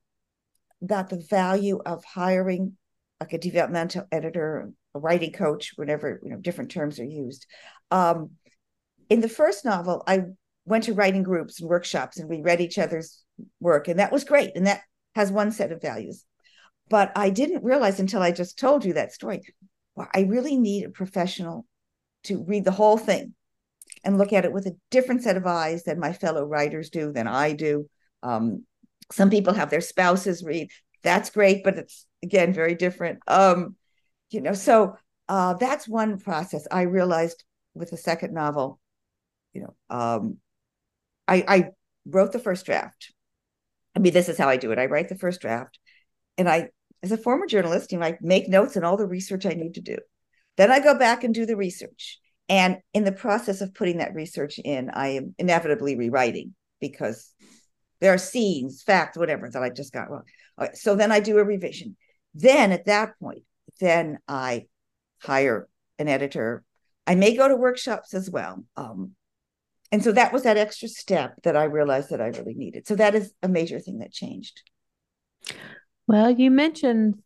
that 0.81 1.09
the 1.09 1.25
value 1.29 1.79
of 1.85 2.03
hiring 2.03 2.77
like 3.19 3.33
a 3.33 3.37
developmental 3.37 4.05
editor, 4.11 4.71
a 4.93 4.99
writing 4.99 5.31
coach, 5.31 5.71
whenever 5.77 6.19
you 6.23 6.29
know, 6.29 6.37
different 6.37 6.71
terms 6.71 6.99
are 6.99 7.05
used. 7.05 7.47
Um, 7.93 8.31
in 9.09 9.21
the 9.21 9.29
first 9.29 9.63
novel, 9.63 10.03
I 10.07 10.23
went 10.65 10.85
to 10.85 10.93
writing 10.93 11.21
groups 11.21 11.61
and 11.61 11.69
workshops, 11.69 12.17
and 12.17 12.27
we 12.27 12.41
read 12.41 12.59
each 12.59 12.79
other's 12.79 13.21
work, 13.59 13.87
and 13.87 13.99
that 13.99 14.11
was 14.11 14.23
great, 14.23 14.51
and 14.55 14.65
that 14.65 14.81
has 15.15 15.31
one 15.31 15.51
set 15.51 15.71
of 15.71 15.81
values. 15.81 16.25
But 16.89 17.11
I 17.15 17.29
didn't 17.29 17.63
realize 17.63 17.99
until 17.99 18.21
I 18.21 18.31
just 18.31 18.57
told 18.57 18.83
you 18.83 18.93
that 18.93 19.13
story. 19.13 19.41
Well, 19.95 20.07
I 20.13 20.21
really 20.21 20.57
need 20.57 20.85
a 20.85 20.89
professional 20.89 21.67
to 22.23 22.43
read 22.43 22.65
the 22.65 22.71
whole 22.71 22.97
thing 22.97 23.35
and 24.03 24.17
look 24.17 24.33
at 24.33 24.45
it 24.45 24.51
with 24.51 24.65
a 24.65 24.75
different 24.89 25.21
set 25.21 25.37
of 25.37 25.45
eyes 25.45 25.83
than 25.83 25.99
my 25.99 26.13
fellow 26.13 26.43
writers 26.43 26.89
do, 26.89 27.13
than 27.13 27.27
I 27.27 27.53
do. 27.53 27.87
Um, 28.23 28.65
some 29.11 29.29
people 29.29 29.53
have 29.53 29.69
their 29.69 29.81
spouses 29.81 30.43
read. 30.43 30.69
That's 31.03 31.29
great, 31.29 31.63
but 31.63 31.77
it's 31.77 32.07
again 32.23 32.53
very 32.53 32.73
different. 32.73 33.19
Um, 33.27 33.75
you 34.31 34.41
know, 34.41 34.53
so 34.53 34.95
uh, 35.29 35.53
that's 35.53 35.87
one 35.87 36.17
process 36.17 36.67
I 36.71 36.83
realized 36.83 37.43
with 37.73 37.91
the 37.91 37.97
second 37.97 38.33
novel. 38.33 38.79
You 39.53 39.61
know, 39.61 39.75
um, 39.89 40.37
I, 41.27 41.43
I 41.47 41.69
wrote 42.05 42.31
the 42.31 42.39
first 42.39 42.65
draft. 42.65 43.13
I 43.95 43.99
mean, 43.99 44.13
this 44.13 44.29
is 44.29 44.37
how 44.37 44.49
I 44.49 44.57
do 44.57 44.71
it. 44.71 44.79
I 44.79 44.87
write 44.87 45.09
the 45.09 45.17
first 45.17 45.41
draft, 45.41 45.79
and 46.37 46.49
I, 46.49 46.69
as 47.03 47.11
a 47.11 47.17
former 47.17 47.45
journalist, 47.45 47.91
you 47.91 47.99
know, 47.99 48.05
I 48.05 48.17
make 48.21 48.49
notes 48.49 48.75
and 48.75 48.83
all 48.83 48.97
the 48.97 49.05
research 49.05 49.45
I 49.45 49.53
need 49.53 49.75
to 49.75 49.81
do. 49.81 49.97
Then 50.57 50.71
I 50.71 50.79
go 50.79 50.97
back 50.97 51.23
and 51.23 51.33
do 51.33 51.45
the 51.45 51.57
research. 51.57 52.19
And 52.49 52.77
in 52.93 53.03
the 53.03 53.11
process 53.11 53.61
of 53.61 53.73
putting 53.73 53.97
that 53.97 54.13
research 54.13 54.59
in, 54.59 54.89
I 54.89 55.09
am 55.09 55.35
inevitably 55.37 55.95
rewriting 55.95 56.53
because 56.79 57.31
there 58.01 58.13
are 58.13 58.17
scenes, 58.17 58.83
facts, 58.83 59.17
whatever 59.17 59.49
that 59.49 59.63
I 59.63 59.69
just 59.69 59.93
got 59.93 60.09
wrong. 60.09 60.23
So 60.73 60.95
then 60.95 61.11
I 61.11 61.19
do 61.19 61.37
a 61.37 61.43
revision. 61.43 61.95
Then 62.33 62.71
at 62.71 62.85
that 62.85 63.17
point, 63.19 63.43
then 63.79 64.19
I 64.27 64.67
hire 65.21 65.67
an 65.97 66.07
editor. 66.09 66.63
I 67.05 67.15
may 67.15 67.35
go 67.35 67.47
to 67.47 67.55
workshops 67.55 68.13
as 68.13 68.29
well. 68.29 68.63
Um, 68.75 69.11
and 69.91 70.03
so 70.03 70.11
that 70.13 70.33
was 70.33 70.43
that 70.43 70.57
extra 70.57 70.87
step 70.87 71.35
that 71.43 71.55
I 71.55 71.65
realized 71.65 72.09
that 72.09 72.21
I 72.21 72.27
really 72.27 72.55
needed. 72.55 72.87
So 72.87 72.95
that 72.95 73.13
is 73.15 73.31
a 73.43 73.47
major 73.47 73.79
thing 73.79 73.99
that 73.99 74.11
changed. 74.11 74.63
Well, 76.07 76.31
you 76.31 76.49
mentioned 76.49 77.21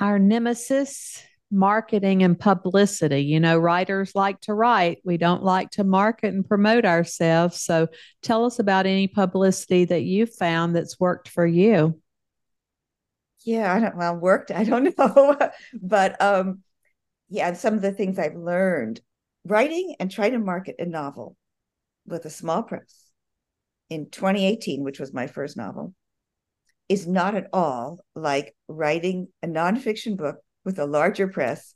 our 0.00 0.18
nemesis 0.18 1.22
marketing 1.50 2.22
and 2.22 2.38
publicity. 2.38 3.20
You 3.20 3.40
know, 3.40 3.58
writers 3.58 4.12
like 4.14 4.40
to 4.42 4.54
write, 4.54 4.98
we 5.04 5.16
don't 5.16 5.44
like 5.44 5.70
to 5.72 5.84
market 5.84 6.34
and 6.34 6.46
promote 6.46 6.84
ourselves. 6.84 7.62
So 7.62 7.88
tell 8.22 8.44
us 8.44 8.58
about 8.58 8.86
any 8.86 9.06
publicity 9.06 9.84
that 9.86 10.02
you 10.02 10.26
found 10.26 10.74
that's 10.74 10.98
worked 10.98 11.28
for 11.28 11.46
you. 11.46 12.00
Yeah, 13.44 13.72
I 13.72 13.78
don't 13.78 13.96
well 13.96 14.16
worked, 14.16 14.50
I 14.50 14.64
don't 14.64 14.94
know. 14.98 15.38
but 15.80 16.20
um 16.20 16.63
yeah, 17.34 17.48
and 17.48 17.56
some 17.56 17.74
of 17.74 17.82
the 17.82 17.90
things 17.90 18.16
I've 18.16 18.36
learned 18.36 19.00
writing 19.44 19.96
and 19.98 20.08
trying 20.08 20.32
to 20.32 20.38
market 20.38 20.76
a 20.78 20.86
novel 20.86 21.36
with 22.06 22.24
a 22.26 22.30
small 22.30 22.62
press 22.62 23.10
in 23.90 24.08
2018, 24.08 24.84
which 24.84 25.00
was 25.00 25.12
my 25.12 25.26
first 25.26 25.56
novel, 25.56 25.94
is 26.88 27.08
not 27.08 27.34
at 27.34 27.48
all 27.52 27.98
like 28.14 28.54
writing 28.68 29.26
a 29.42 29.48
nonfiction 29.48 30.16
book 30.16 30.36
with 30.64 30.78
a 30.78 30.86
larger 30.86 31.26
press 31.26 31.74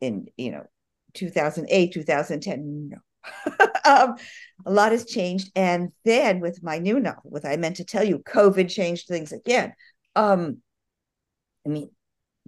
in 0.00 0.26
you 0.36 0.50
know 0.50 0.64
2008 1.14 1.92
2010 1.92 2.90
no. 2.90 2.98
Um, 3.84 4.16
a 4.66 4.70
lot 4.70 4.92
has 4.92 5.06
changed. 5.06 5.50
And 5.54 5.92
then 6.04 6.40
with 6.40 6.62
my 6.62 6.78
new 6.78 6.98
novel 6.98 7.30
with 7.30 7.44
i 7.44 7.56
meant 7.56 7.76
to 7.76 7.84
tell 7.84 8.02
you 8.02 8.18
covid 8.18 8.68
changed 8.68 9.06
things 9.06 9.30
again. 9.30 9.72
Um 10.16 10.62
i 11.64 11.68
mean 11.68 11.90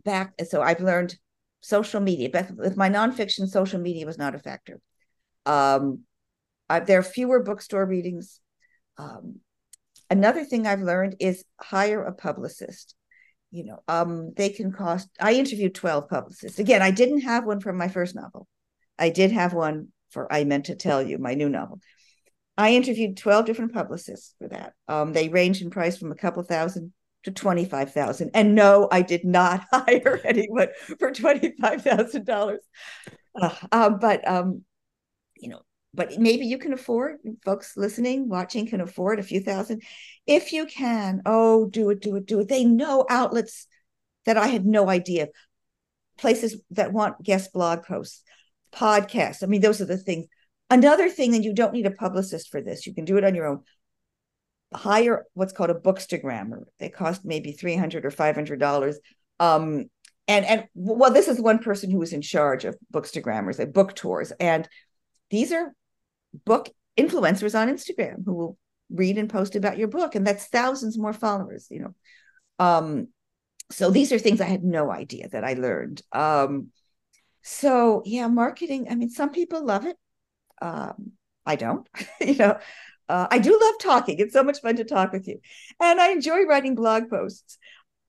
back 0.04 0.32
so 0.48 0.60
i've 0.60 0.80
learned 0.80 1.14
social 1.60 2.00
media 2.00 2.30
but 2.32 2.50
with 2.56 2.76
my 2.76 2.88
nonfiction 2.88 3.48
social 3.48 3.80
media 3.80 4.06
was 4.06 4.18
not 4.18 4.34
a 4.34 4.38
factor. 4.38 4.80
Um 5.46 6.00
I, 6.68 6.80
there 6.80 6.98
are 7.00 7.02
fewer 7.02 7.42
bookstore 7.42 7.84
readings. 7.84 8.40
Um 8.98 9.40
another 10.08 10.44
thing 10.44 10.66
i've 10.66 10.82
learned 10.82 11.16
is 11.20 11.44
hire 11.60 12.02
a 12.02 12.12
publicist. 12.12 12.94
You 13.50 13.64
know 13.64 13.78
um 13.88 14.32
they 14.36 14.50
can 14.50 14.72
cost 14.72 15.08
i 15.20 15.34
interviewed 15.34 15.74
12 15.74 16.08
publicists. 16.08 16.58
Again 16.58 16.82
i 16.82 16.90
didn't 16.90 17.20
have 17.22 17.44
one 17.44 17.60
for 17.60 17.72
my 17.72 17.88
first 17.88 18.14
novel. 18.14 18.46
I 18.98 19.10
did 19.10 19.32
have 19.32 19.52
one 19.52 19.88
for 20.10 20.32
i 20.32 20.44
meant 20.44 20.66
to 20.66 20.74
tell 20.74 21.02
you 21.02 21.18
my 21.18 21.34
new 21.34 21.48
novel. 21.48 21.80
I 22.56 22.74
interviewed 22.74 23.16
12 23.16 23.46
different 23.46 23.72
publicists 23.72 24.34
for 24.38 24.48
that. 24.48 24.72
Um 24.88 25.12
they 25.12 25.28
range 25.28 25.60
in 25.62 25.70
price 25.70 25.98
from 25.98 26.12
a 26.12 26.16
couple 26.16 26.42
thousand 26.42 26.92
to 27.24 27.30
25,000 27.30 28.30
and 28.34 28.54
no 28.54 28.88
I 28.90 29.02
did 29.02 29.24
not 29.24 29.66
hire 29.72 30.20
anyone 30.24 30.68
for 30.98 31.12
$25,000 31.12 32.56
uh, 33.40 33.54
um, 33.72 33.98
but 33.98 34.26
um 34.26 34.64
you 35.36 35.48
know 35.50 35.62
but 35.92 36.18
maybe 36.18 36.46
you 36.46 36.58
can 36.58 36.72
afford 36.72 37.16
folks 37.44 37.76
listening 37.76 38.28
watching 38.28 38.66
can 38.66 38.80
afford 38.80 39.18
a 39.18 39.24
few 39.24 39.40
thousand. 39.40 39.82
If 40.26 40.52
you 40.52 40.66
can 40.66 41.22
oh 41.26 41.66
do 41.66 41.90
it 41.90 42.00
do 42.00 42.16
it 42.16 42.26
do 42.26 42.40
it. 42.40 42.48
They 42.48 42.64
know 42.64 43.04
outlets 43.08 43.66
that 44.26 44.36
i 44.36 44.46
had 44.46 44.66
no 44.66 44.88
idea. 44.88 45.28
Places 46.18 46.60
that 46.70 46.92
want 46.92 47.22
guest 47.22 47.52
blog 47.52 47.84
posts 47.84 48.22
podcasts. 48.72 49.42
I 49.42 49.46
mean 49.46 49.60
those 49.60 49.80
are 49.80 49.86
the 49.86 49.96
things. 49.96 50.26
Another 50.68 51.08
thing 51.08 51.34
and 51.34 51.44
you 51.44 51.52
don't 51.52 51.72
need 51.72 51.86
a 51.86 51.90
publicist 51.90 52.50
for 52.50 52.60
this. 52.60 52.86
You 52.86 52.94
can 52.94 53.04
do 53.04 53.16
it 53.16 53.24
on 53.24 53.34
your 53.34 53.46
own 53.46 53.62
hire 54.74 55.26
what's 55.34 55.52
called 55.52 55.70
a 55.70 55.74
bookstagrammer. 55.74 56.64
They 56.78 56.88
cost 56.88 57.24
maybe 57.24 57.52
300 57.52 58.04
or 58.04 58.10
500 58.10 58.58
dollars. 58.60 58.98
Um 59.38 59.90
and 60.28 60.44
and 60.44 60.64
well 60.74 61.12
this 61.12 61.28
is 61.28 61.40
one 61.40 61.58
person 61.58 61.90
who 61.90 61.98
was 61.98 62.12
in 62.12 62.22
charge 62.22 62.64
of 62.64 62.76
bookstagrammers 62.92 63.58
at 63.58 63.72
book 63.72 63.94
tours. 63.94 64.32
And 64.38 64.68
these 65.30 65.52
are 65.52 65.74
book 66.44 66.70
influencers 66.96 67.58
on 67.58 67.68
Instagram 67.68 68.24
who 68.24 68.34
will 68.34 68.58
read 68.90 69.18
and 69.18 69.30
post 69.30 69.54
about 69.56 69.78
your 69.78 69.88
book 69.88 70.14
and 70.14 70.26
that's 70.26 70.46
thousands 70.46 70.98
more 70.98 71.12
followers 71.12 71.66
you 71.70 71.80
know. 71.80 71.94
Um 72.64 73.08
so 73.72 73.90
these 73.90 74.12
are 74.12 74.18
things 74.18 74.40
i 74.40 74.46
had 74.46 74.64
no 74.64 74.90
idea 74.90 75.28
that 75.30 75.44
i 75.44 75.54
learned. 75.54 76.02
Um 76.12 76.68
so 77.42 78.02
yeah 78.04 78.28
marketing 78.28 78.86
i 78.90 78.94
mean 78.94 79.10
some 79.10 79.30
people 79.30 79.64
love 79.64 79.86
it. 79.86 79.96
Um 80.62 81.12
i 81.44 81.56
don't 81.56 81.88
you 82.20 82.36
know 82.36 82.58
uh, 83.10 83.26
i 83.30 83.38
do 83.38 83.58
love 83.60 83.74
talking 83.80 84.18
it's 84.18 84.32
so 84.32 84.42
much 84.42 84.60
fun 84.60 84.76
to 84.76 84.84
talk 84.84 85.12
with 85.12 85.26
you 85.28 85.38
and 85.80 86.00
i 86.00 86.10
enjoy 86.10 86.44
writing 86.44 86.74
blog 86.74 87.10
posts 87.10 87.58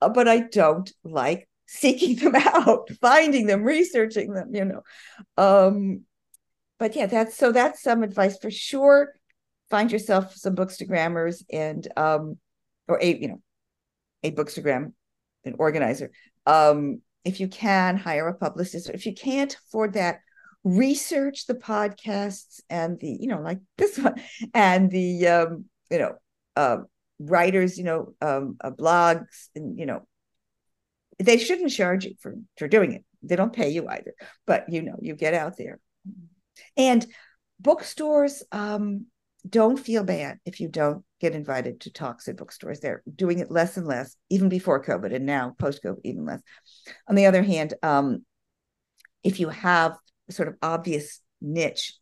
uh, 0.02 0.10
but 0.10 0.28
i 0.28 0.40
don't 0.40 0.92
like 1.04 1.48
seeking 1.66 2.16
them 2.24 2.36
out 2.36 2.90
finding 3.02 3.46
them 3.46 3.64
researching 3.64 4.34
them 4.34 4.54
you 4.54 4.66
know 4.66 4.82
um 5.38 6.06
but 6.82 6.96
yeah, 6.96 7.06
that's 7.06 7.38
so 7.38 7.52
that's 7.52 7.84
some 7.84 8.02
advice 8.02 8.40
for 8.40 8.50
sure. 8.50 9.14
Find 9.70 9.92
yourself 9.92 10.36
some 10.36 10.56
bookstagrammers 10.56 11.44
and 11.54 11.88
um 11.96 12.40
or 12.88 12.98
a 13.00 13.16
you 13.16 13.28
know 13.28 13.42
a 14.24 14.32
bookstagram, 14.32 14.94
an 15.46 15.56
organizer. 15.60 16.10
Um, 16.48 17.04
if 17.24 17.40
you 17.40 17.48
can 17.50 17.98
hire 17.98 18.28
a 18.28 18.34
publicist, 18.34 18.90
if 18.90 19.06
you 19.06 19.14
can't 19.14 19.56
afford 19.68 19.94
that, 19.94 20.22
research 20.64 21.48
the 21.48 21.56
podcasts 21.56 22.62
and 22.70 23.00
the 23.00 23.18
you 23.20 23.28
know 23.28 23.42
like 23.42 23.60
this 23.78 23.98
one 23.98 24.16
and 24.54 24.92
the 24.92 25.28
um 25.28 25.66
you 25.90 26.00
know 26.00 26.14
uh, 26.56 26.78
writers 27.20 27.78
you 27.78 27.84
know 27.84 28.14
um 28.22 28.58
uh, 28.62 28.72
blogs 28.72 29.48
and 29.56 29.80
you 29.80 29.86
know 29.86 30.06
they 31.20 31.38
shouldn't 31.38 31.72
charge 31.72 32.06
you 32.06 32.14
for 32.20 32.36
for 32.58 32.68
doing 32.68 32.92
it 32.92 33.04
they 33.24 33.36
don't 33.36 33.54
pay 33.54 33.70
you 33.70 33.88
either 33.88 34.14
but 34.46 34.66
you 34.70 34.82
know 34.82 34.96
you 35.02 35.16
get 35.16 35.34
out 35.34 35.58
there 35.58 35.80
and 36.78 37.06
bookstores 37.60 38.44
um, 38.52 39.06
don't 39.48 39.78
feel 39.78 40.04
bad 40.04 40.40
if 40.46 40.60
you 40.60 40.68
don't 40.68 41.04
get 41.20 41.34
invited 41.34 41.82
to 41.82 41.92
talks 41.92 42.28
at 42.28 42.38
bookstores. 42.38 42.80
They're 42.80 43.04
doing 43.16 43.40
it 43.40 43.52
less 43.52 43.78
and 43.78 43.88
less, 43.88 44.16
even 44.30 44.50
before 44.50 44.84
COVID, 44.84 45.14
and 45.14 45.26
now 45.26 45.56
post 45.58 45.84
COVID, 45.84 46.02
even 46.04 46.26
less. 46.26 46.42
On 47.08 47.16
the 47.16 47.26
other 47.26 47.44
hand, 47.44 47.74
um, 47.82 48.26
if 49.24 49.40
you 49.40 49.50
have 49.50 49.98
sort 50.32 50.48
of 50.48 50.56
obvious 50.62 51.20
niche, 51.42 51.94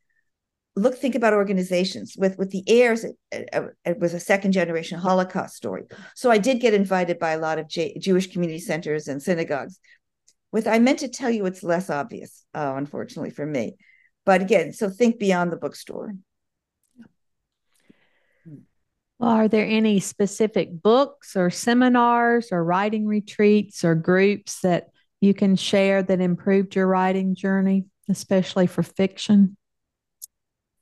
look, 0.76 0.96
think 0.96 1.16
about 1.16 1.34
organizations. 1.34 2.16
With 2.18 2.38
with 2.38 2.52
the 2.52 2.64
heirs, 2.68 3.04
it, 3.04 3.16
it, 3.32 3.64
it 3.86 4.00
was 4.00 4.14
a 4.14 4.20
second 4.20 4.54
generation 4.54 5.00
Holocaust 5.00 5.56
story. 5.56 5.84
So 6.16 6.32
I 6.32 6.38
did 6.38 6.62
get 6.62 6.74
invited 6.74 7.20
by 7.20 7.32
a 7.32 7.40
lot 7.40 7.60
of 7.60 7.68
J- 7.68 7.98
Jewish 8.00 8.32
community 8.32 8.60
centers 8.60 9.08
and 9.08 9.22
synagogues. 9.22 9.80
With 10.52 10.68
I 10.68 10.80
meant 10.80 11.00
to 11.00 11.10
tell 11.10 11.30
you, 11.30 11.46
it's 11.46 11.64
less 11.64 11.90
obvious, 11.90 12.44
uh, 12.56 12.74
unfortunately 12.76 13.30
for 13.30 13.46
me. 13.46 13.76
But 14.26 14.42
again, 14.42 14.74
so 14.74 14.90
think 14.90 15.20
beyond 15.20 15.52
the 15.52 15.58
bookstore. 15.58 16.14
Well, 19.20 19.32
are 19.32 19.48
there 19.50 19.66
any 19.66 20.00
specific 20.00 20.82
books 20.82 21.36
or 21.36 21.50
seminars 21.50 22.50
or 22.52 22.64
writing 22.64 23.06
retreats 23.06 23.84
or 23.84 23.94
groups 23.94 24.62
that 24.62 24.88
you 25.20 25.34
can 25.34 25.58
share 25.58 26.02
that 26.02 26.22
improved 26.22 26.76
your 26.76 26.88
writing 26.88 27.36
journey, 27.36 27.86
especially 28.10 28.68
for 28.68 28.84
fiction? 28.84 29.56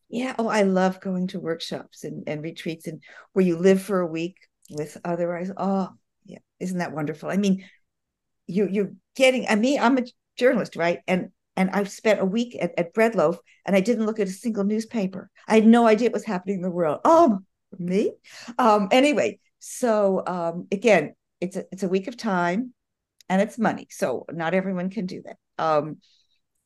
Yeah. 0.10 0.36
Oh, 0.40 0.48
I 0.48 0.62
love 0.62 1.02
going 1.02 1.28
to 1.28 1.40
workshops 1.40 2.04
and, 2.04 2.24
and 2.28 2.42
retreats 2.42 2.88
and 2.88 3.02
where 3.34 3.46
you 3.46 3.58
live 3.58 3.82
for 3.82 4.00
a 4.00 4.08
week 4.08 4.38
with 4.70 4.98
other. 5.04 5.44
Oh, 5.58 5.90
yeah. 6.26 6.40
Isn't 6.60 6.80
that 6.80 6.94
wonderful? 6.94 7.30
I 7.30 7.38
mean, 7.38 7.66
you 8.48 8.68
you're 8.72 8.94
getting 9.16 9.46
I 9.50 9.56
mean, 9.56 9.80
I'm 9.80 9.98
a 9.98 10.06
journalist, 10.38 10.76
right? 10.76 11.00
And 11.08 11.30
and 11.58 11.70
I've 11.72 11.90
spent 11.90 12.22
a 12.22 12.26
week 12.26 12.58
at, 12.62 12.72
at 12.78 12.94
Breadloaf 12.94 13.38
and 13.66 13.76
I 13.76 13.82
didn't 13.82 14.06
look 14.06 14.20
at 14.20 14.28
a 14.28 14.32
single 14.32 14.64
newspaper. 14.64 15.30
I 15.48 15.56
had 15.56 15.68
no 15.68 15.88
idea 15.88 16.10
what 16.10 16.14
was 16.14 16.26
happening 16.26 16.58
in 16.58 16.62
the 16.62 16.72
world. 16.72 17.02
Oh, 17.04 17.40
me? 17.78 18.14
Um, 18.58 18.88
anyway, 18.92 19.40
so 19.60 20.24
um, 20.26 20.68
again, 20.72 21.16
it's 21.42 21.58
a, 21.58 21.66
it's 21.72 21.84
a 21.84 21.90
week 21.90 22.08
of 22.08 22.16
time 22.16 22.74
and 23.28 23.42
it's 23.42 23.58
money. 23.58 23.88
So 23.90 24.26
not 24.32 24.54
everyone 24.54 24.90
can 24.90 25.06
do 25.06 25.24
that. 25.26 25.38
Um, 25.58 25.98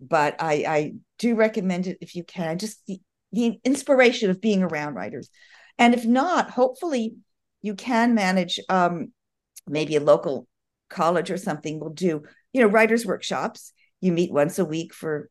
but 0.02 0.36
I, 0.40 0.54
I 0.68 0.94
do 1.20 1.36
recommend 1.36 1.88
it 1.88 2.00
if 2.02 2.16
you 2.16 2.24
can, 2.24 2.58
just 2.58 2.86
the, 2.88 3.00
the 3.32 3.60
inspiration 3.64 4.30
of 4.30 4.42
being 4.42 4.64
around 4.64 4.96
writers. 4.96 5.30
And 5.78 5.94
if 5.94 6.06
not, 6.06 6.50
hopefully 6.50 7.16
you 7.62 7.76
can 7.76 8.16
manage 8.16 8.60
um, 8.68 9.14
maybe 9.68 9.96
a 9.96 10.02
local 10.02 10.48
college 10.90 11.30
or 11.30 11.38
something 11.38 11.80
will 11.80 11.92
do, 11.92 12.24
you 12.52 12.62
know, 12.62 12.68
writers 12.68 13.06
workshops 13.06 13.74
you 14.02 14.12
meet 14.12 14.32
once 14.32 14.58
a 14.58 14.66
week 14.66 14.94
for 14.94 15.30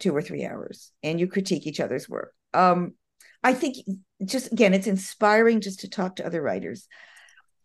two 0.00 0.16
or 0.16 0.22
three 0.22 0.44
hours 0.44 0.90
and 1.02 1.20
you 1.20 1.28
critique 1.28 1.66
each 1.66 1.80
other's 1.80 2.08
work. 2.08 2.32
Um, 2.54 2.94
I 3.42 3.52
think 3.52 3.76
just 4.24 4.50
again, 4.52 4.72
it's 4.72 4.86
inspiring 4.86 5.60
just 5.60 5.80
to 5.80 5.88
talk 5.88 6.16
to 6.16 6.26
other 6.26 6.40
writers. 6.40 6.88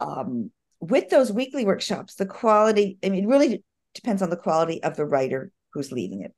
Um, 0.01 0.51
with 0.81 1.09
those 1.09 1.31
weekly 1.31 1.65
workshops, 1.65 2.15
the 2.15 2.25
quality, 2.25 2.97
I 3.03 3.09
mean, 3.09 3.27
really 3.27 3.63
depends 3.93 4.21
on 4.21 4.29
the 4.29 4.38
quality 4.38 4.83
of 4.83 4.95
the 4.95 5.05
writer 5.05 5.51
who's 5.73 5.91
leading 5.91 6.21
it. 6.23 6.33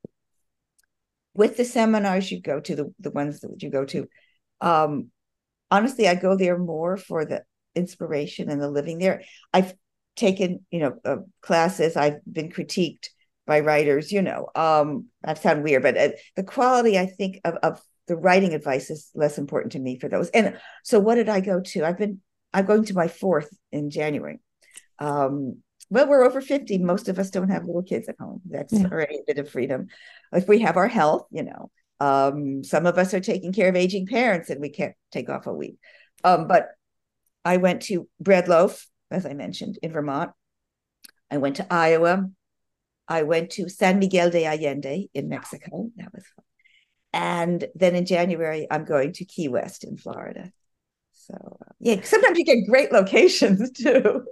With 1.33 1.57
the 1.57 1.65
seminars 1.65 2.31
you 2.31 2.41
go 2.41 2.59
to, 2.59 2.75
the, 2.75 2.93
the 2.99 3.11
ones 3.11 3.39
that 3.41 3.63
you 3.63 3.69
go 3.69 3.85
to, 3.85 4.07
um, 4.59 5.11
honestly, 5.69 6.07
I 6.07 6.15
go 6.15 6.35
there 6.35 6.57
more 6.57 6.97
for 6.97 7.25
the 7.25 7.43
inspiration 7.75 8.49
and 8.49 8.61
the 8.61 8.69
living 8.69 8.97
there. 8.97 9.23
I've 9.53 9.73
taken, 10.15 10.65
you 10.71 10.79
know, 10.79 10.99
uh, 11.05 11.17
classes, 11.41 11.95
I've 11.95 12.19
been 12.31 12.49
critiqued 12.49 13.07
by 13.47 13.61
writers, 13.61 14.11
you 14.11 14.21
know, 14.21 14.49
um, 14.55 15.07
that 15.23 15.41
sound 15.41 15.63
weird, 15.63 15.83
but 15.83 15.97
uh, 15.97 16.09
the 16.35 16.43
quality, 16.43 16.99
I 16.99 17.05
think, 17.05 17.39
of, 17.43 17.55
of 17.63 17.81
the 18.07 18.17
writing 18.17 18.53
advice 18.53 18.89
is 18.89 19.09
less 19.15 19.37
important 19.37 19.71
to 19.73 19.79
me 19.79 19.97
for 19.97 20.09
those. 20.09 20.29
And 20.29 20.57
so 20.83 20.99
what 20.99 21.15
did 21.15 21.29
I 21.29 21.39
go 21.39 21.61
to? 21.61 21.85
I've 21.85 21.97
been 21.97 22.21
I'm 22.53 22.65
going 22.65 22.85
to 22.85 22.93
my 22.93 23.07
fourth 23.07 23.49
in 23.71 23.89
January. 23.89 24.39
Um, 24.99 25.57
well, 25.91 26.07
we're 26.07 26.23
over 26.23 26.39
50. 26.39 26.77
Most 26.77 27.09
of 27.09 27.19
us 27.19 27.29
don't 27.29 27.49
have 27.49 27.65
little 27.65 27.83
kids 27.83 28.07
at 28.07 28.15
home. 28.17 28.41
That's 28.49 28.71
yeah. 28.71 28.87
already 28.89 29.17
a 29.17 29.23
bit 29.27 29.39
of 29.39 29.51
freedom. 29.51 29.87
If 30.31 30.47
we 30.47 30.59
have 30.59 30.77
our 30.77 30.87
health, 30.87 31.27
you 31.31 31.43
know, 31.43 31.69
um, 31.99 32.63
some 32.63 32.85
of 32.85 32.97
us 32.97 33.13
are 33.13 33.19
taking 33.19 33.51
care 33.51 33.67
of 33.67 33.75
aging 33.75 34.07
parents 34.07 34.49
and 34.49 34.61
we 34.61 34.69
can't 34.69 34.95
take 35.11 35.29
off 35.29 35.47
a 35.47 35.53
week. 35.53 35.75
Um, 36.23 36.47
but 36.47 36.69
I 37.43 37.57
went 37.57 37.81
to 37.83 38.07
Breadloaf, 38.23 38.85
as 39.11 39.25
I 39.25 39.33
mentioned, 39.33 39.79
in 39.83 39.91
Vermont. 39.91 40.31
I 41.29 41.37
went 41.37 41.57
to 41.57 41.67
Iowa. 41.71 42.29
I 43.09 43.23
went 43.23 43.51
to 43.51 43.67
San 43.67 43.99
Miguel 43.99 44.29
de 44.29 44.45
Allende 44.45 45.09
in 45.13 45.27
Mexico. 45.27 45.89
That 45.97 46.13
was 46.13 46.23
fun. 46.35 46.45
And 47.11 47.67
then 47.75 47.95
in 47.95 48.05
January, 48.05 48.65
I'm 48.71 48.85
going 48.85 49.11
to 49.13 49.25
Key 49.25 49.49
West 49.49 49.83
in 49.83 49.97
Florida. 49.97 50.53
So 51.11 51.33
uh, 51.35 51.73
yeah, 51.81 52.01
sometimes 52.03 52.37
you 52.37 52.45
get 52.45 52.65
great 52.65 52.93
locations 52.93 53.71
too. 53.77 54.23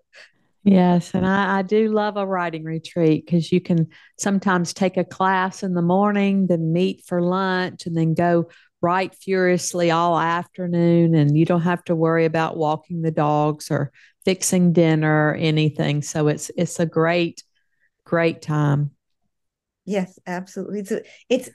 Yes, 0.64 1.14
and 1.14 1.26
I, 1.26 1.60
I 1.60 1.62
do 1.62 1.88
love 1.88 2.18
a 2.18 2.28
writing 2.28 2.64
retreat 2.64 3.26
because 3.26 3.52
you 3.52 3.62
can 3.62 3.88
sometimes 4.18 4.74
take 4.74 4.98
a 4.98 5.06
class 5.06 5.64
in 5.64 5.74
the 5.74 5.82
morning, 5.82 6.48
then 6.48 6.74
meet 6.74 7.06
for 7.06 7.22
lunch, 7.22 7.86
and 7.86 7.96
then 7.96 8.14
go 8.14 8.50
write 8.82 9.16
furiously 9.16 9.90
all 9.90 10.20
afternoon. 10.20 11.16
And 11.16 11.38
you 11.38 11.46
don't 11.46 11.62
have 11.62 11.84
to 11.86 11.96
worry 11.96 12.26
about 12.26 12.58
walking 12.58 13.02
the 13.02 13.12
dogs 13.12 13.72
or 13.72 13.92
fixing 14.26 14.74
dinner 14.74 15.30
or 15.30 15.36
anything. 15.36 16.02
So 16.02 16.28
it's 16.28 16.52
it's 16.58 16.80
a 16.80 16.86
great, 16.86 17.44
great 18.04 18.42
time. 18.42 18.92
Yes, 19.86 20.20
absolutely. 20.28 20.80
It's 20.82 20.92
a, 20.92 21.02
it's 21.30 21.50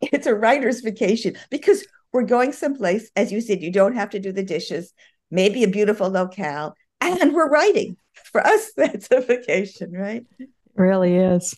it's 0.00 0.26
a 0.26 0.34
writer's 0.34 0.80
vacation 0.80 1.36
because 1.50 1.86
we're 2.12 2.22
going 2.22 2.52
someplace, 2.52 3.10
as 3.16 3.32
you 3.32 3.40
said, 3.40 3.62
you 3.62 3.72
don't 3.72 3.94
have 3.94 4.10
to 4.10 4.18
do 4.18 4.32
the 4.32 4.42
dishes, 4.42 4.92
maybe 5.30 5.64
a 5.64 5.68
beautiful 5.68 6.08
locale, 6.08 6.74
and 7.00 7.32
we're 7.32 7.48
writing. 7.48 7.96
For 8.32 8.46
us, 8.46 8.72
that's 8.76 9.08
a 9.10 9.20
vacation, 9.20 9.92
right? 9.92 10.24
It 10.38 10.48
really 10.76 11.16
is. 11.16 11.54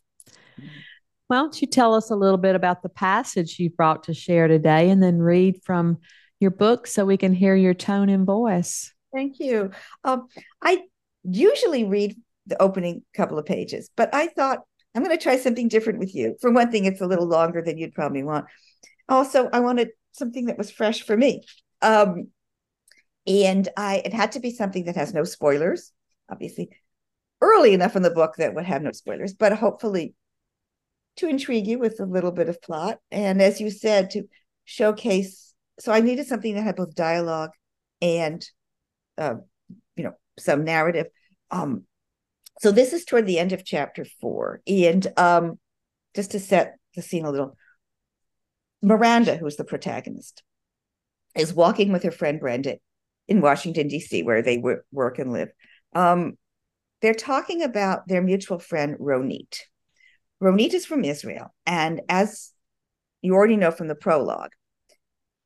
Why 1.29 1.37
don't 1.37 1.61
you 1.61 1.67
tell 1.67 1.95
us 1.95 2.11
a 2.11 2.17
little 2.17 2.39
bit 2.39 2.55
about 2.55 2.83
the 2.83 2.89
passage 2.89 3.59
you 3.59 3.71
brought 3.71 4.05
to 4.05 4.15
share 4.15 4.49
today 4.49 4.91
and 4.91 5.03
then 5.03 5.19
read 5.19 5.63
from 5.65 5.99
your 6.41 6.51
book 6.51 6.87
so 6.87 7.05
we 7.05 7.17
can 7.17 7.33
hear 7.33 7.55
your 7.55 7.75
tone 7.75 8.09
and 8.09 8.27
voice? 8.27 8.93
Thank 9.15 9.39
you. 9.41 9.71
Um, 10.05 10.29
I 10.61 10.83
usually 11.25 11.85
read 11.85 12.17
the 12.47 12.61
opening 12.61 13.03
couple 13.15 13.39
of 13.39 13.47
pages, 13.47 13.91
but 13.97 14.15
I 14.15 14.27
thought 14.27 14.61
I'm 14.95 15.03
going 15.03 15.17
to 15.17 15.23
try 15.23 15.39
something 15.39 15.69
different 15.69 15.99
with 15.99 16.15
you. 16.15 16.37
For 16.41 16.51
one 16.51 16.71
thing, 16.71 16.85
it's 16.85 17.01
a 17.01 17.07
little 17.07 17.27
longer 17.27 17.63
than 17.63 17.79
you'd 17.79 17.95
probably 17.95 18.23
want. 18.23 18.47
Also, 19.09 19.49
I 19.53 19.61
wanted 19.61 19.91
something 20.13 20.47
that 20.47 20.59
was 20.59 20.71
fresh 20.71 21.03
for 21.03 21.17
me. 21.17 21.45
Um, 21.81 22.29
and 23.27 23.69
I 23.77 24.03
it 24.05 24.13
had 24.13 24.33
to 24.33 24.41
be 24.41 24.51
something 24.51 24.85
that 24.85 24.97
has 24.97 25.15
no 25.15 25.25
spoilers, 25.25 25.93
obviously, 26.31 26.71
early 27.41 27.75
enough 27.75 27.97
in 27.97 28.03
the 28.03 28.11
book 28.11 28.35
that 28.39 28.55
would 28.55 28.65
have 28.65 28.83
no 28.83 28.93
spoilers, 28.93 29.35
but 29.35 29.53
hopefully 29.53 30.15
to 31.17 31.29
intrigue 31.29 31.67
you 31.67 31.79
with 31.79 32.01
a 32.01 32.07
little 32.07 32.33
bit 32.33 32.49
of 32.49 32.63
plot. 32.63 32.99
And 33.11 33.43
as 33.43 33.61
you 33.61 33.71
said, 33.71 34.11
to 34.11 34.25
showcase. 34.65 35.55
So 35.81 35.93
I 35.93 36.01
needed 36.01 36.27
something 36.27 36.55
that 36.55 36.63
had 36.63 36.77
both 36.77 36.95
dialogue 36.95 37.51
and, 38.01 38.45
uh, 39.19 39.35
you 39.97 40.05
know, 40.05 40.13
some 40.39 40.65
narrative. 40.65 41.07
Um, 41.51 41.85
so 42.61 42.71
this 42.71 42.93
is 42.93 43.05
toward 43.05 43.27
the 43.27 43.39
end 43.39 43.53
of 43.53 43.65
chapter 43.65 44.05
four, 44.21 44.63
and 44.67 45.07
um, 45.17 45.59
just 46.15 46.31
to 46.33 46.41
set 46.41 46.77
the 46.95 47.03
scene 47.03 47.25
a 47.25 47.31
little, 47.31 47.57
Miranda, 48.83 49.37
who's 49.37 49.57
the 49.57 49.65
protagonist, 49.65 50.43
is 51.35 51.53
walking 51.53 51.93
with 51.93 52.03
her 52.05 52.11
friend 52.11 52.41
Brenda 52.41 52.77
in 53.27 53.41
Washington, 53.41 53.89
D.C., 53.89 54.23
where 54.23 54.43
they 54.43 54.57
w- 54.57 54.83
work 54.93 55.19
and 55.19 55.33
live. 55.33 55.49
Um, 55.95 56.37
they're 57.01 57.15
talking 57.15 57.63
about 57.63 58.07
their 58.09 58.23
mutual 58.23 58.59
friend, 58.59 58.97
Ronit. 58.99 59.59
Ronit 60.43 60.75
is 60.75 60.87
from 60.87 61.05
Israel. 61.05 61.53
And 61.67 62.01
as 62.09 62.53
you 63.21 63.35
already 63.35 63.57
know 63.57 63.71
from 63.71 63.89
the 63.89 63.95
prologue, 63.95 64.53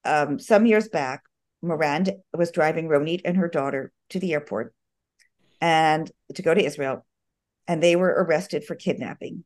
um, 0.04 0.38
some 0.38 0.66
years 0.66 0.88
back, 0.88 1.22
Miranda 1.62 2.14
was 2.34 2.50
driving 2.50 2.88
Ronit 2.88 3.22
and 3.24 3.36
her 3.36 3.48
daughter 3.48 3.92
to 4.10 4.20
the 4.20 4.34
airport 4.34 4.74
and 5.60 6.10
to 6.34 6.42
go 6.42 6.54
to 6.54 6.64
Israel, 6.64 7.04
and 7.66 7.82
they 7.82 7.96
were 7.96 8.08
arrested 8.10 8.64
for 8.64 8.74
kidnapping. 8.74 9.44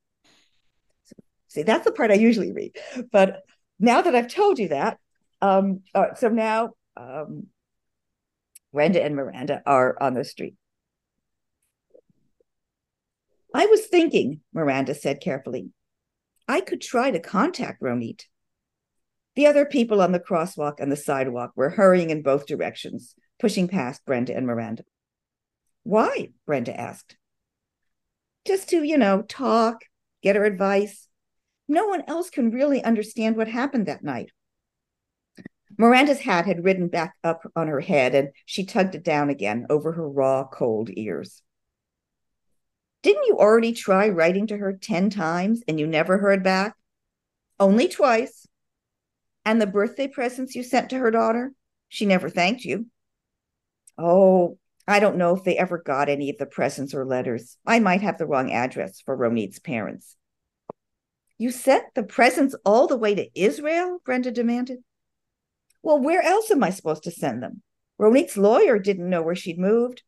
So, 1.04 1.14
see, 1.48 1.62
that's 1.62 1.84
the 1.84 1.92
part 1.92 2.10
I 2.10 2.14
usually 2.14 2.52
read. 2.52 2.76
But 3.10 3.42
now 3.78 4.02
that 4.02 4.14
I've 4.14 4.32
told 4.32 4.58
you 4.58 4.68
that, 4.68 4.98
um, 5.40 5.80
so 6.16 6.28
now 6.28 6.70
um, 6.96 7.46
Brenda 8.72 9.02
and 9.02 9.16
Miranda 9.16 9.62
are 9.64 9.96
on 10.00 10.14
the 10.14 10.24
street. 10.24 10.54
I 13.52 13.66
was 13.66 13.86
thinking, 13.86 14.40
Miranda 14.52 14.94
said 14.94 15.20
carefully, 15.20 15.70
I 16.46 16.60
could 16.60 16.80
try 16.80 17.10
to 17.10 17.20
contact 17.20 17.82
Ronit. 17.82 18.22
The 19.36 19.46
other 19.46 19.64
people 19.64 20.00
on 20.02 20.12
the 20.12 20.20
crosswalk 20.20 20.74
and 20.78 20.90
the 20.90 20.96
sidewalk 20.96 21.52
were 21.56 21.70
hurrying 21.70 22.10
in 22.10 22.22
both 22.22 22.46
directions, 22.46 23.14
pushing 23.38 23.68
past 23.68 24.04
Brenda 24.04 24.36
and 24.36 24.46
Miranda. 24.46 24.84
Why? 25.82 26.30
Brenda 26.46 26.78
asked. 26.78 27.16
Just 28.46 28.68
to, 28.70 28.82
you 28.82 28.98
know, 28.98 29.22
talk, 29.22 29.84
get 30.22 30.36
her 30.36 30.44
advice, 30.44 31.08
no 31.68 31.86
one 31.86 32.02
else 32.06 32.30
can 32.30 32.50
really 32.50 32.82
understand 32.82 33.36
what 33.36 33.48
happened 33.48 33.86
that 33.86 34.04
night. 34.04 34.30
Miranda's 35.78 36.20
hat 36.20 36.46
had 36.46 36.64
ridden 36.64 36.88
back 36.88 37.14
up 37.24 37.42
on 37.56 37.68
her 37.68 37.80
head, 37.80 38.14
and 38.14 38.30
she 38.44 38.64
tugged 38.64 38.94
it 38.94 39.04
down 39.04 39.30
again 39.30 39.66
over 39.70 39.92
her 39.92 40.08
raw, 40.08 40.46
cold 40.46 40.90
ears. 40.92 41.42
Didn't 43.02 43.26
you 43.26 43.38
already 43.38 43.72
try 43.72 44.08
writing 44.08 44.46
to 44.48 44.58
her 44.58 44.72
10 44.72 45.10
times 45.10 45.62
and 45.66 45.80
you 45.80 45.86
never 45.86 46.18
heard 46.18 46.42
back? 46.42 46.74
Only 47.58 47.88
twice. 47.88 48.46
And 49.44 49.60
the 49.60 49.66
birthday 49.66 50.06
presents 50.06 50.54
you 50.54 50.62
sent 50.62 50.90
to 50.90 50.98
her 50.98 51.10
daughter? 51.10 51.52
She 51.88 52.04
never 52.04 52.28
thanked 52.28 52.64
you. 52.64 52.86
Oh, 53.96 54.58
I 54.86 55.00
don't 55.00 55.16
know 55.16 55.34
if 55.34 55.44
they 55.44 55.56
ever 55.56 55.78
got 55.78 56.08
any 56.08 56.30
of 56.30 56.38
the 56.38 56.46
presents 56.46 56.94
or 56.94 57.06
letters. 57.06 57.56
I 57.66 57.78
might 57.80 58.02
have 58.02 58.18
the 58.18 58.26
wrong 58.26 58.52
address 58.52 59.00
for 59.00 59.16
Ronit's 59.16 59.58
parents. 59.58 60.16
You 61.38 61.50
sent 61.50 61.94
the 61.94 62.02
presents 62.02 62.54
all 62.66 62.86
the 62.86 62.98
way 62.98 63.14
to 63.14 63.30
Israel? 63.34 63.98
Brenda 64.04 64.30
demanded. 64.30 64.80
Well, 65.82 65.98
where 65.98 66.22
else 66.22 66.50
am 66.50 66.62
I 66.62 66.70
supposed 66.70 67.04
to 67.04 67.10
send 67.10 67.42
them? 67.42 67.62
Ronit's 67.98 68.36
lawyer 68.36 68.78
didn't 68.78 69.08
know 69.08 69.22
where 69.22 69.34
she'd 69.34 69.58
moved. 69.58 70.02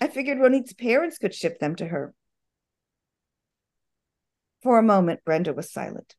I 0.00 0.08
figured 0.08 0.38
Ronit's 0.38 0.72
parents 0.72 1.18
could 1.18 1.34
ship 1.34 1.58
them 1.58 1.76
to 1.76 1.88
her. 1.88 2.14
For 4.62 4.78
a 4.78 4.82
moment, 4.82 5.24
Brenda 5.24 5.52
was 5.52 5.72
silent. 5.72 6.14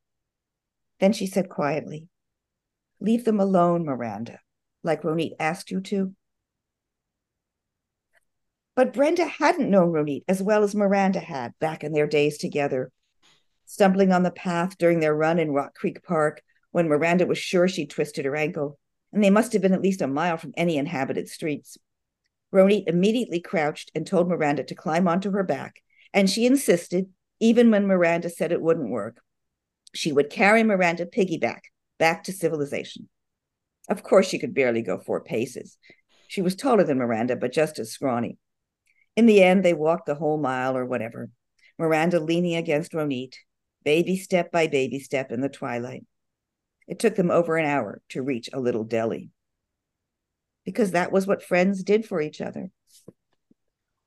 Then 1.00 1.12
she 1.12 1.26
said 1.26 1.48
quietly, 1.48 2.08
Leave 3.00 3.24
them 3.24 3.40
alone, 3.40 3.84
Miranda, 3.84 4.40
like 4.82 5.02
Ronit 5.02 5.32
asked 5.40 5.70
you 5.70 5.80
to. 5.82 6.14
But 8.74 8.92
Brenda 8.92 9.26
hadn't 9.26 9.70
known 9.70 9.92
Ronit 9.92 10.22
as 10.28 10.42
well 10.42 10.62
as 10.62 10.74
Miranda 10.74 11.20
had 11.20 11.52
back 11.58 11.84
in 11.84 11.92
their 11.92 12.06
days 12.06 12.38
together 12.38 12.90
stumbling 13.72 14.12
on 14.12 14.22
the 14.22 14.30
path 14.30 14.76
during 14.76 15.00
their 15.00 15.14
run 15.14 15.38
in 15.38 15.50
Rock 15.50 15.74
Creek 15.74 16.02
Park 16.02 16.42
when 16.72 16.88
Miranda 16.88 17.26
was 17.26 17.38
sure 17.38 17.68
she'd 17.68 17.88
twisted 17.88 18.24
her 18.26 18.36
ankle, 18.36 18.78
and 19.12 19.24
they 19.24 19.30
must 19.30 19.52
have 19.54 19.62
been 19.62 19.72
at 19.72 19.80
least 19.80 20.02
a 20.02 20.06
mile 20.06 20.36
from 20.36 20.52
any 20.56 20.76
inhabited 20.76 21.28
streets. 21.28 21.78
Ronit 22.52 22.84
immediately 22.86 23.40
crouched 23.40 23.90
and 23.94 24.06
told 24.06 24.28
Miranda 24.28 24.64
to 24.64 24.74
climb 24.74 25.08
onto 25.08 25.30
her 25.30 25.42
back, 25.42 25.76
and 26.12 26.28
she 26.28 26.44
insisted, 26.44 27.08
even 27.42 27.72
when 27.72 27.88
Miranda 27.88 28.30
said 28.30 28.52
it 28.52 28.62
wouldn't 28.62 28.88
work. 28.88 29.20
She 29.92 30.12
would 30.12 30.30
carry 30.30 30.62
Miranda 30.62 31.04
piggyback 31.04 31.62
back 31.98 32.22
to 32.24 32.32
civilization. 32.32 33.08
Of 33.90 34.04
course, 34.04 34.28
she 34.28 34.38
could 34.38 34.54
barely 34.54 34.80
go 34.80 34.98
four 34.98 35.20
paces. 35.22 35.76
She 36.28 36.40
was 36.40 36.54
taller 36.54 36.84
than 36.84 36.98
Miranda, 36.98 37.34
but 37.34 37.52
just 37.52 37.80
as 37.80 37.90
scrawny. 37.90 38.38
In 39.16 39.26
the 39.26 39.42
end, 39.42 39.64
they 39.64 39.74
walked 39.74 40.06
the 40.06 40.14
whole 40.14 40.38
mile 40.38 40.76
or 40.76 40.86
whatever, 40.86 41.30
Miranda 41.78 42.20
leaning 42.20 42.54
against 42.54 42.92
Ronit, 42.92 43.34
baby 43.84 44.16
step 44.16 44.52
by 44.52 44.68
baby 44.68 45.00
step 45.00 45.32
in 45.32 45.40
the 45.40 45.48
twilight. 45.48 46.06
It 46.86 47.00
took 47.00 47.16
them 47.16 47.32
over 47.32 47.56
an 47.56 47.66
hour 47.66 48.00
to 48.10 48.22
reach 48.22 48.50
a 48.52 48.60
little 48.60 48.84
deli. 48.84 49.30
because 50.64 50.92
that 50.92 51.10
was 51.10 51.26
what 51.26 51.42
friends 51.42 51.82
did 51.82 52.06
for 52.06 52.20
each 52.20 52.40
other. 52.40 52.70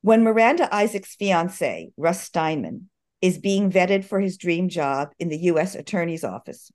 When 0.00 0.24
Miranda 0.24 0.74
Isaac's 0.74 1.14
fiance, 1.14 1.90
Russ 1.98 2.22
Steinman, 2.22 2.88
is 3.20 3.38
being 3.38 3.70
vetted 3.70 4.04
for 4.04 4.20
his 4.20 4.36
dream 4.36 4.68
job 4.68 5.12
in 5.18 5.28
the 5.28 5.38
U.S. 5.44 5.74
Attorney's 5.74 6.24
Office, 6.24 6.70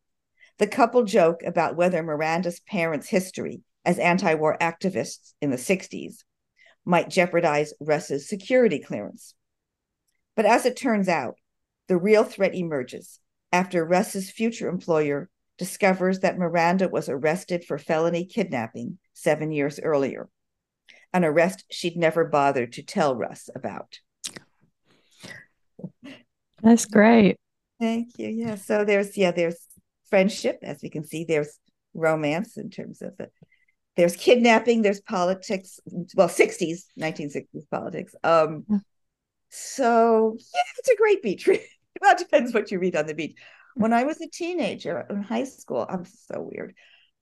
the 0.58 0.68
couple 0.68 1.04
joke 1.04 1.44
about 1.44 1.76
whether 1.76 2.04
Miranda's 2.04 2.60
parents' 2.62 3.10
history 3.10 3.62
as 3.86 4.00
anti 4.00 4.34
war 4.36 4.58
activists 4.60 5.34
in 5.42 5.50
the 5.50 5.58
60s 5.58 6.24
might 6.86 7.10
jeopardize 7.10 7.74
Russ's 7.80 8.28
security 8.28 8.80
clearance. 8.80 9.36
But 10.36 10.46
as 10.46 10.66
it 10.66 10.76
turns 10.76 11.08
out, 11.08 11.36
the 11.88 11.98
real 11.98 12.24
threat 12.24 12.56
emerges 12.56 13.20
after 13.52 13.86
Russ's 13.86 14.32
future 14.32 14.70
employer 14.70 15.30
discovers 15.58 16.22
that 16.22 16.38
Miranda 16.38 16.88
was 16.88 17.10
arrested 17.10 17.64
for 17.64 17.78
felony 17.78 18.26
kidnapping 18.26 18.98
seven 19.14 19.52
years 19.52 19.80
earlier, 19.80 20.30
an 21.14 21.24
arrest 21.24 21.66
she'd 21.70 21.98
never 21.98 22.26
bothered 22.26 22.74
to 22.74 22.84
tell 22.84 23.16
Russ 23.16 23.50
about. 23.54 24.00
That's 26.62 26.86
great. 26.86 27.38
Thank 27.80 28.18
you. 28.18 28.30
Yeah. 28.30 28.56
So 28.56 28.86
there's, 28.86 29.18
yeah, 29.18 29.32
there's 29.32 29.58
friendship, 30.10 30.60
as 30.62 30.82
we 30.84 30.90
can 30.90 31.04
see, 31.04 31.24
there's 31.24 31.58
romance 31.94 32.58
in 32.58 32.70
terms 32.70 33.02
of 33.02 33.14
it. 33.20 33.32
There's 33.98 34.16
kidnapping, 34.16 34.82
there's 34.82 35.02
politics, 35.02 35.80
well, 36.16 36.30
60s, 36.30 36.84
1960s 37.00 37.70
politics. 37.70 38.14
Um, 38.24 38.66
so 39.50 40.38
yeah, 40.38 40.62
it's 40.78 40.90
a 40.90 40.96
great 40.96 41.22
beach 41.22 41.48
read. 41.48 41.62
well, 42.02 42.14
it 42.14 42.20
depends 42.20 42.54
what 42.54 42.72
you 42.72 42.80
read 42.80 42.96
on 42.96 43.08
the 43.08 43.14
beach. 43.14 43.36
When 43.76 43.94
I 43.94 44.04
was 44.04 44.22
a 44.22 44.28
teenager 44.28 45.06
in 45.10 45.24
high 45.24 45.44
school, 45.46 45.86
I'm 45.90 46.06
so 46.06 46.50
weird. 46.52 46.74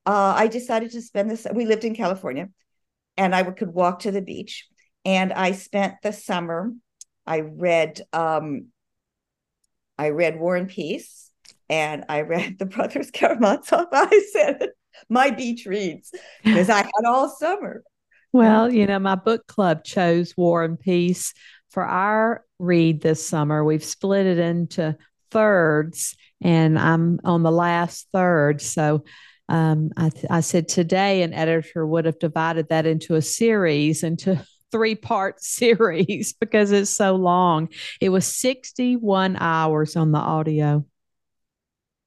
Uh, 0.06 0.34
I 0.36 0.46
decided 0.46 0.92
to 0.92 1.02
spend 1.02 1.30
this. 1.30 1.46
We 1.52 1.66
lived 1.66 1.84
in 1.84 1.94
California, 1.94 2.48
and 3.16 3.34
I 3.34 3.42
could 3.44 3.72
walk 3.72 4.00
to 4.00 4.10
the 4.10 4.22
beach. 4.22 4.66
And 5.04 5.32
I 5.32 5.52
spent 5.52 5.94
the 6.02 6.12
summer. 6.12 6.72
I 7.26 7.40
read. 7.40 8.00
Um, 8.12 8.68
I 10.00 10.08
read 10.08 10.40
War 10.40 10.56
and 10.56 10.66
Peace, 10.66 11.30
and 11.68 12.06
I 12.08 12.22
read 12.22 12.58
The 12.58 12.64
Brothers 12.64 13.10
Karamazov. 13.10 13.88
I 13.92 14.28
said 14.32 14.70
my 15.10 15.30
beach 15.30 15.66
reads 15.66 16.10
because 16.42 16.70
I 16.70 16.78
had 16.78 17.04
all 17.06 17.28
summer. 17.28 17.82
Well, 18.32 18.72
you 18.72 18.86
know, 18.86 18.98
my 18.98 19.16
book 19.16 19.46
club 19.46 19.84
chose 19.84 20.34
War 20.38 20.64
and 20.64 20.80
Peace 20.80 21.34
for 21.68 21.84
our 21.84 22.44
read 22.58 23.02
this 23.02 23.28
summer. 23.28 23.62
We've 23.62 23.84
split 23.84 24.24
it 24.24 24.38
into 24.38 24.96
thirds, 25.30 26.16
and 26.40 26.78
I'm 26.78 27.20
on 27.22 27.42
the 27.42 27.52
last 27.52 28.08
third. 28.10 28.62
So 28.62 29.04
um, 29.50 29.90
I, 29.98 30.08
th- 30.08 30.26
I 30.30 30.40
said 30.40 30.66
today 30.66 31.22
an 31.22 31.34
editor 31.34 31.86
would 31.86 32.06
have 32.06 32.18
divided 32.18 32.70
that 32.70 32.86
into 32.86 33.16
a 33.16 33.22
series, 33.22 34.02
into 34.02 34.42
three 34.70 34.94
part 34.94 35.40
series 35.42 36.32
because 36.32 36.72
it's 36.72 36.90
so 36.90 37.16
long. 37.16 37.68
It 38.00 38.10
was 38.10 38.26
61 38.26 39.36
hours 39.36 39.96
on 39.96 40.12
the 40.12 40.18
audio. 40.18 40.84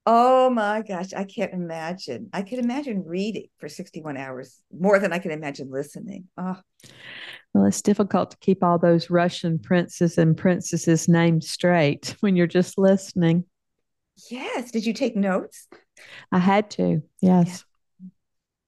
Oh 0.05 0.49
my 0.49 0.81
gosh, 0.81 1.13
I 1.13 1.23
can't 1.23 1.53
imagine. 1.53 2.29
I 2.33 2.41
can 2.41 2.59
imagine 2.59 3.05
reading 3.05 3.47
for 3.59 3.69
61 3.69 4.17
hours 4.17 4.61
more 4.77 4.99
than 4.99 5.13
I 5.13 5.19
can 5.19 5.31
imagine 5.31 5.71
listening. 5.71 6.27
Oh. 6.37 6.59
Well, 7.53 7.65
it's 7.65 7.81
difficult 7.81 8.31
to 8.31 8.37
keep 8.37 8.63
all 8.63 8.77
those 8.77 9.09
Russian 9.09 9.59
princes 9.59 10.17
and 10.17 10.35
princesses' 10.35 11.07
names 11.07 11.49
straight 11.49 12.17
when 12.19 12.35
you're 12.35 12.47
just 12.47 12.77
listening. 12.77 13.45
Yes. 14.29 14.71
Did 14.71 14.85
you 14.85 14.93
take 14.93 15.15
notes? 15.15 15.67
I 16.31 16.39
had 16.39 16.69
to. 16.71 17.03
Yes. 17.21 17.63
Yeah. 18.01 18.09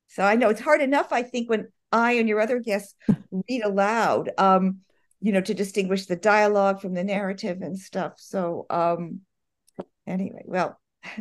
So 0.08 0.24
I 0.24 0.36
know 0.36 0.50
it's 0.50 0.62
hard 0.62 0.82
enough, 0.82 1.12
I 1.12 1.24
think, 1.24 1.50
when 1.50 1.68
I 1.96 2.14
and 2.14 2.28
your 2.28 2.42
other 2.42 2.60
guests 2.60 2.94
read 3.32 3.64
aloud, 3.64 4.32
um, 4.38 4.80
you 5.22 5.32
know, 5.32 5.40
to 5.42 5.54
distinguish 5.54 6.08
the 6.08 6.18
dialogue 6.18 6.82
from 6.82 6.94
the 6.94 7.06
narrative 7.06 7.62
and 7.62 7.80
stuff. 7.80 8.16
So, 8.18 8.66
um, 8.70 9.22
anyway, 10.06 10.44
well, 10.46 10.78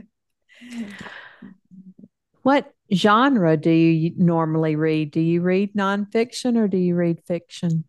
what 2.42 2.72
genre 2.92 3.56
do 3.56 3.70
you 3.70 4.12
normally 4.16 4.74
read? 4.74 5.12
Do 5.12 5.20
you 5.20 5.42
read 5.42 5.74
nonfiction 5.74 6.56
or 6.56 6.66
do 6.66 6.76
you 6.76 6.96
read 6.96 7.22
fiction? 7.24 7.84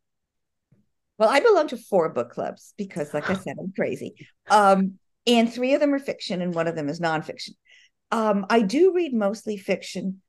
Well, 1.18 1.30
I 1.30 1.40
belong 1.40 1.70
to 1.70 1.78
four 1.78 2.10
book 2.10 2.30
clubs 2.30 2.76
because, 2.78 3.16
like 3.16 3.30
I 3.32 3.34
said, 3.44 3.56
I'm 3.60 3.74
crazy. 3.76 4.28
Um, 4.50 5.00
and 5.26 5.52
three 5.52 5.74
of 5.74 5.80
them 5.82 5.94
are 5.94 6.00
fiction, 6.00 6.44
and 6.44 6.54
one 6.54 6.68
of 6.68 6.76
them 6.76 6.88
is 6.88 7.00
nonfiction. 7.00 7.56
Um, 8.12 8.46
I 8.48 8.62
do 8.62 8.94
read 8.94 9.12
mostly 9.12 9.58
fiction. 9.58 10.22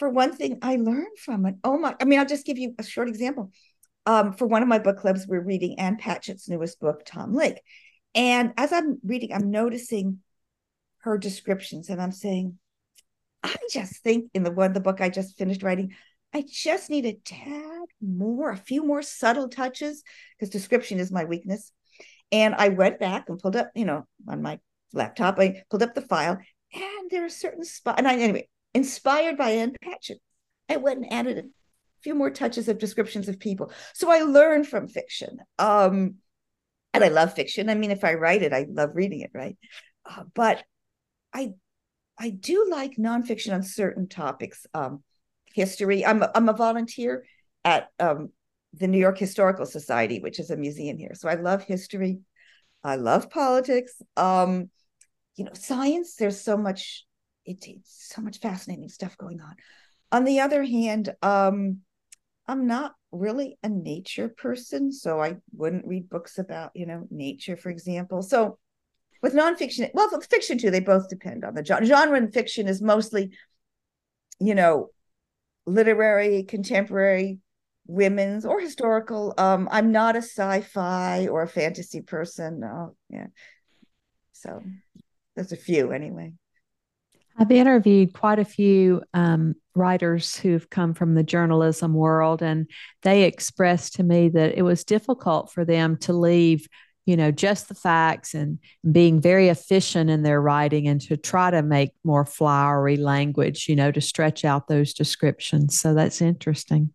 For 0.00 0.08
one 0.08 0.32
thing, 0.32 0.60
I 0.62 0.76
learned 0.76 1.18
from 1.18 1.44
it. 1.44 1.56
Oh 1.62 1.76
my! 1.76 1.94
I 2.00 2.06
mean, 2.06 2.18
I'll 2.18 2.24
just 2.24 2.46
give 2.46 2.56
you 2.56 2.74
a 2.78 2.82
short 2.82 3.10
example. 3.10 3.52
Um, 4.06 4.32
for 4.32 4.46
one 4.46 4.62
of 4.62 4.68
my 4.68 4.78
book 4.78 4.96
clubs, 4.96 5.26
we're 5.28 5.42
reading 5.42 5.78
Ann 5.78 5.98
Patchett's 5.98 6.48
newest 6.48 6.80
book, 6.80 7.02
Tom 7.04 7.34
Lake. 7.34 7.60
And 8.14 8.54
as 8.56 8.72
I'm 8.72 8.98
reading, 9.04 9.34
I'm 9.34 9.50
noticing 9.50 10.20
her 11.00 11.18
descriptions 11.18 11.90
and 11.90 12.00
I'm 12.00 12.12
saying, 12.12 12.56
I 13.42 13.54
just 13.70 14.02
think 14.02 14.30
in 14.32 14.42
the 14.42 14.50
one 14.50 14.72
the 14.72 14.80
book 14.80 15.02
I 15.02 15.10
just 15.10 15.36
finished 15.36 15.62
writing, 15.62 15.94
I 16.32 16.46
just 16.50 16.88
need 16.88 17.04
a 17.04 17.20
tad 17.22 17.88
more, 18.00 18.52
a 18.52 18.56
few 18.56 18.86
more 18.86 19.02
subtle 19.02 19.50
touches 19.50 20.02
because 20.38 20.48
description 20.48 20.98
is 20.98 21.12
my 21.12 21.26
weakness. 21.26 21.72
And 22.32 22.54
I 22.54 22.70
went 22.70 23.00
back 23.00 23.28
and 23.28 23.38
pulled 23.38 23.54
up, 23.54 23.70
you 23.74 23.84
know, 23.84 24.06
on 24.26 24.40
my 24.40 24.60
laptop, 24.94 25.38
I 25.38 25.62
pulled 25.68 25.82
up 25.82 25.94
the 25.94 26.00
file, 26.00 26.38
and 26.72 27.10
there 27.10 27.26
are 27.26 27.28
certain 27.28 27.64
spots. 27.64 27.98
And 27.98 28.08
I, 28.08 28.16
anyway, 28.16 28.48
inspired 28.74 29.36
by 29.36 29.50
Ann 29.50 29.74
Patchett, 29.82 30.20
I 30.68 30.76
went 30.76 30.98
and 31.00 31.12
added 31.12 31.38
a 31.38 31.42
few 32.02 32.14
more 32.14 32.30
touches 32.30 32.68
of 32.68 32.78
descriptions 32.78 33.28
of 33.28 33.38
people. 33.38 33.72
So 33.94 34.10
I 34.10 34.20
learn 34.20 34.64
from 34.64 34.88
fiction. 34.88 35.38
Um, 35.58 36.16
and 36.92 37.04
I 37.04 37.08
love 37.08 37.34
fiction. 37.34 37.70
I 37.70 37.74
mean, 37.74 37.90
if 37.90 38.04
I 38.04 38.14
write 38.14 38.42
it, 38.42 38.52
I 38.52 38.66
love 38.68 38.90
reading 38.94 39.20
it, 39.20 39.30
right? 39.34 39.56
Uh, 40.08 40.24
but 40.34 40.62
I 41.32 41.52
I 42.18 42.30
do 42.30 42.68
like 42.70 42.96
nonfiction 42.96 43.54
on 43.54 43.62
certain 43.62 44.08
topics. 44.08 44.66
Um, 44.74 45.02
history. 45.54 46.04
I'm 46.04 46.22
a, 46.22 46.30
I'm 46.34 46.48
a 46.48 46.54
volunteer 46.54 47.24
at 47.64 47.88
um, 47.98 48.30
the 48.74 48.88
New 48.88 48.98
York 48.98 49.18
Historical 49.18 49.66
Society, 49.66 50.20
which 50.20 50.38
is 50.38 50.50
a 50.50 50.56
museum 50.56 50.96
here. 50.96 51.14
So 51.14 51.28
I 51.28 51.34
love 51.34 51.62
history. 51.62 52.20
I 52.82 52.96
love 52.96 53.30
politics. 53.30 54.00
Um, 54.16 54.70
you 55.36 55.44
know, 55.44 55.52
science. 55.54 56.16
There's 56.16 56.40
so 56.40 56.56
much. 56.56 57.04
It, 57.44 57.64
it's 57.66 58.12
so 58.14 58.22
much 58.22 58.38
fascinating 58.38 58.88
stuff 58.88 59.16
going 59.16 59.40
on. 59.40 59.56
On 60.12 60.24
the 60.24 60.40
other 60.40 60.64
hand, 60.64 61.14
um, 61.22 61.78
I'm 62.46 62.66
not 62.66 62.94
really 63.12 63.58
a 63.62 63.68
nature 63.68 64.28
person, 64.28 64.92
so 64.92 65.20
I 65.20 65.36
wouldn't 65.52 65.86
read 65.86 66.10
books 66.10 66.38
about 66.38 66.72
you 66.74 66.86
know 66.86 67.06
nature, 67.10 67.56
for 67.56 67.70
example. 67.70 68.22
So 68.22 68.58
with 69.22 69.34
nonfiction, 69.34 69.90
well, 69.94 70.08
fiction 70.20 70.58
too, 70.58 70.70
they 70.70 70.80
both 70.80 71.08
depend 71.08 71.44
on 71.44 71.54
the 71.54 71.64
genre. 71.64 71.86
Genre 71.86 72.16
in 72.16 72.32
fiction 72.32 72.66
is 72.66 72.80
mostly, 72.80 73.30
you 74.40 74.54
know, 74.54 74.90
literary, 75.66 76.42
contemporary, 76.42 77.38
women's, 77.86 78.44
or 78.44 78.60
historical. 78.60 79.34
Um, 79.36 79.68
I'm 79.70 79.92
not 79.92 80.16
a 80.16 80.22
sci-fi 80.22 81.28
or 81.28 81.42
a 81.42 81.48
fantasy 81.48 82.00
person. 82.00 82.60
No, 82.60 82.96
yeah. 83.10 83.26
So 84.32 84.62
there's 85.34 85.52
a 85.52 85.56
few 85.56 85.92
anyway. 85.92 86.32
I've 87.40 87.50
interviewed 87.50 88.12
quite 88.12 88.38
a 88.38 88.44
few 88.44 89.02
um, 89.14 89.54
writers 89.74 90.36
who've 90.36 90.68
come 90.68 90.92
from 90.92 91.14
the 91.14 91.22
journalism 91.22 91.94
world, 91.94 92.42
and 92.42 92.68
they 93.02 93.22
expressed 93.22 93.94
to 93.94 94.02
me 94.02 94.28
that 94.28 94.58
it 94.58 94.62
was 94.62 94.84
difficult 94.84 95.50
for 95.50 95.64
them 95.64 95.96
to 95.98 96.12
leave 96.12 96.68
you 97.06 97.16
know, 97.16 97.32
just 97.32 97.68
the 97.68 97.74
facts 97.74 98.34
and 98.34 98.58
being 98.92 99.20
very 99.20 99.48
efficient 99.48 100.10
in 100.10 100.22
their 100.22 100.40
writing 100.40 100.86
and 100.86 101.00
to 101.00 101.16
try 101.16 101.50
to 101.50 101.60
make 101.60 101.90
more 102.04 102.24
flowery 102.24 102.96
language, 102.96 103.68
you 103.68 103.74
know, 103.74 103.90
to 103.90 104.00
stretch 104.00 104.44
out 104.44 104.68
those 104.68 104.94
descriptions. 104.94 105.80
So 105.80 105.94
that's 105.94 106.20
interesting. 106.20 106.92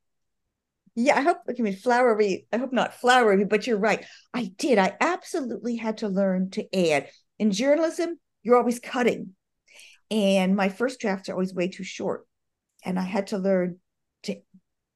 Yeah, 0.95 1.17
I 1.17 1.21
hope 1.21 1.39
I 1.49 1.61
mean 1.61 1.75
flowery. 1.75 2.47
I 2.53 2.57
hope 2.57 2.71
not 2.71 2.93
flowery, 2.93 3.43
but 3.43 3.67
you're 3.67 3.77
right. 3.77 4.05
I 4.33 4.53
did. 4.57 4.77
I 4.77 4.95
absolutely 5.01 5.75
had 5.75 5.97
to 5.97 6.07
learn 6.07 6.51
to 6.51 6.63
add. 6.73 7.09
In 7.37 7.51
journalism, 7.51 8.17
you're 8.41 8.55
always 8.55 8.79
cutting. 8.79 9.35
And 10.15 10.55
my 10.55 10.69
first 10.69 11.01
drafts 11.01 11.27
are 11.27 11.33
always 11.33 11.53
way 11.53 11.67
too 11.67 11.83
short. 11.83 12.25
And 12.85 12.97
I 12.97 13.01
had 13.01 13.27
to 13.27 13.37
learn 13.37 13.79
to 14.23 14.37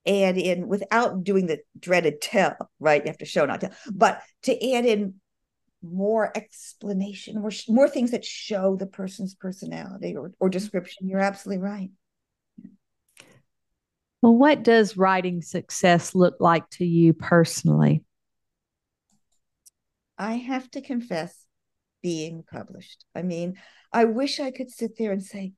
add 0.08 0.38
in 0.38 0.70
without 0.70 1.26
doing 1.26 1.46
the 1.46 1.60
dreaded 1.78 2.22
tell, 2.22 2.56
right? 2.80 3.04
You 3.04 3.10
have 3.10 3.18
to 3.18 3.26
show, 3.26 3.46
not 3.46 3.60
tell, 3.60 3.74
but 3.92 4.22
to 4.44 4.74
add 4.74 4.86
in 4.86 5.16
more 5.82 6.32
explanation, 6.36 7.42
more, 7.42 7.52
more 7.68 7.90
things 7.90 8.12
that 8.12 8.24
show 8.24 8.78
the 8.78 8.88
person's 8.88 9.36
personality 9.36 10.16
or, 10.16 10.32
or 10.40 10.48
description. 10.48 11.10
You're 11.10 11.20
absolutely 11.20 11.64
right. 11.64 11.90
Well, 14.22 14.38
what 14.38 14.64
does 14.64 14.96
writing 14.96 15.42
success 15.42 16.16
look 16.16 16.38
like 16.40 16.70
to 16.72 16.86
you 16.86 17.12
personally? 17.14 18.06
I 20.18 20.36
have 20.36 20.72
to 20.72 20.82
confess, 20.82 21.36
being 22.02 22.44
published. 22.50 23.06
I 23.16 23.22
mean, 23.22 23.56
I 23.92 24.06
wish 24.06 24.40
I 24.40 24.52
could 24.52 24.70
sit 24.70 24.98
there 24.98 25.12
and 25.12 25.24
say, 25.24 25.54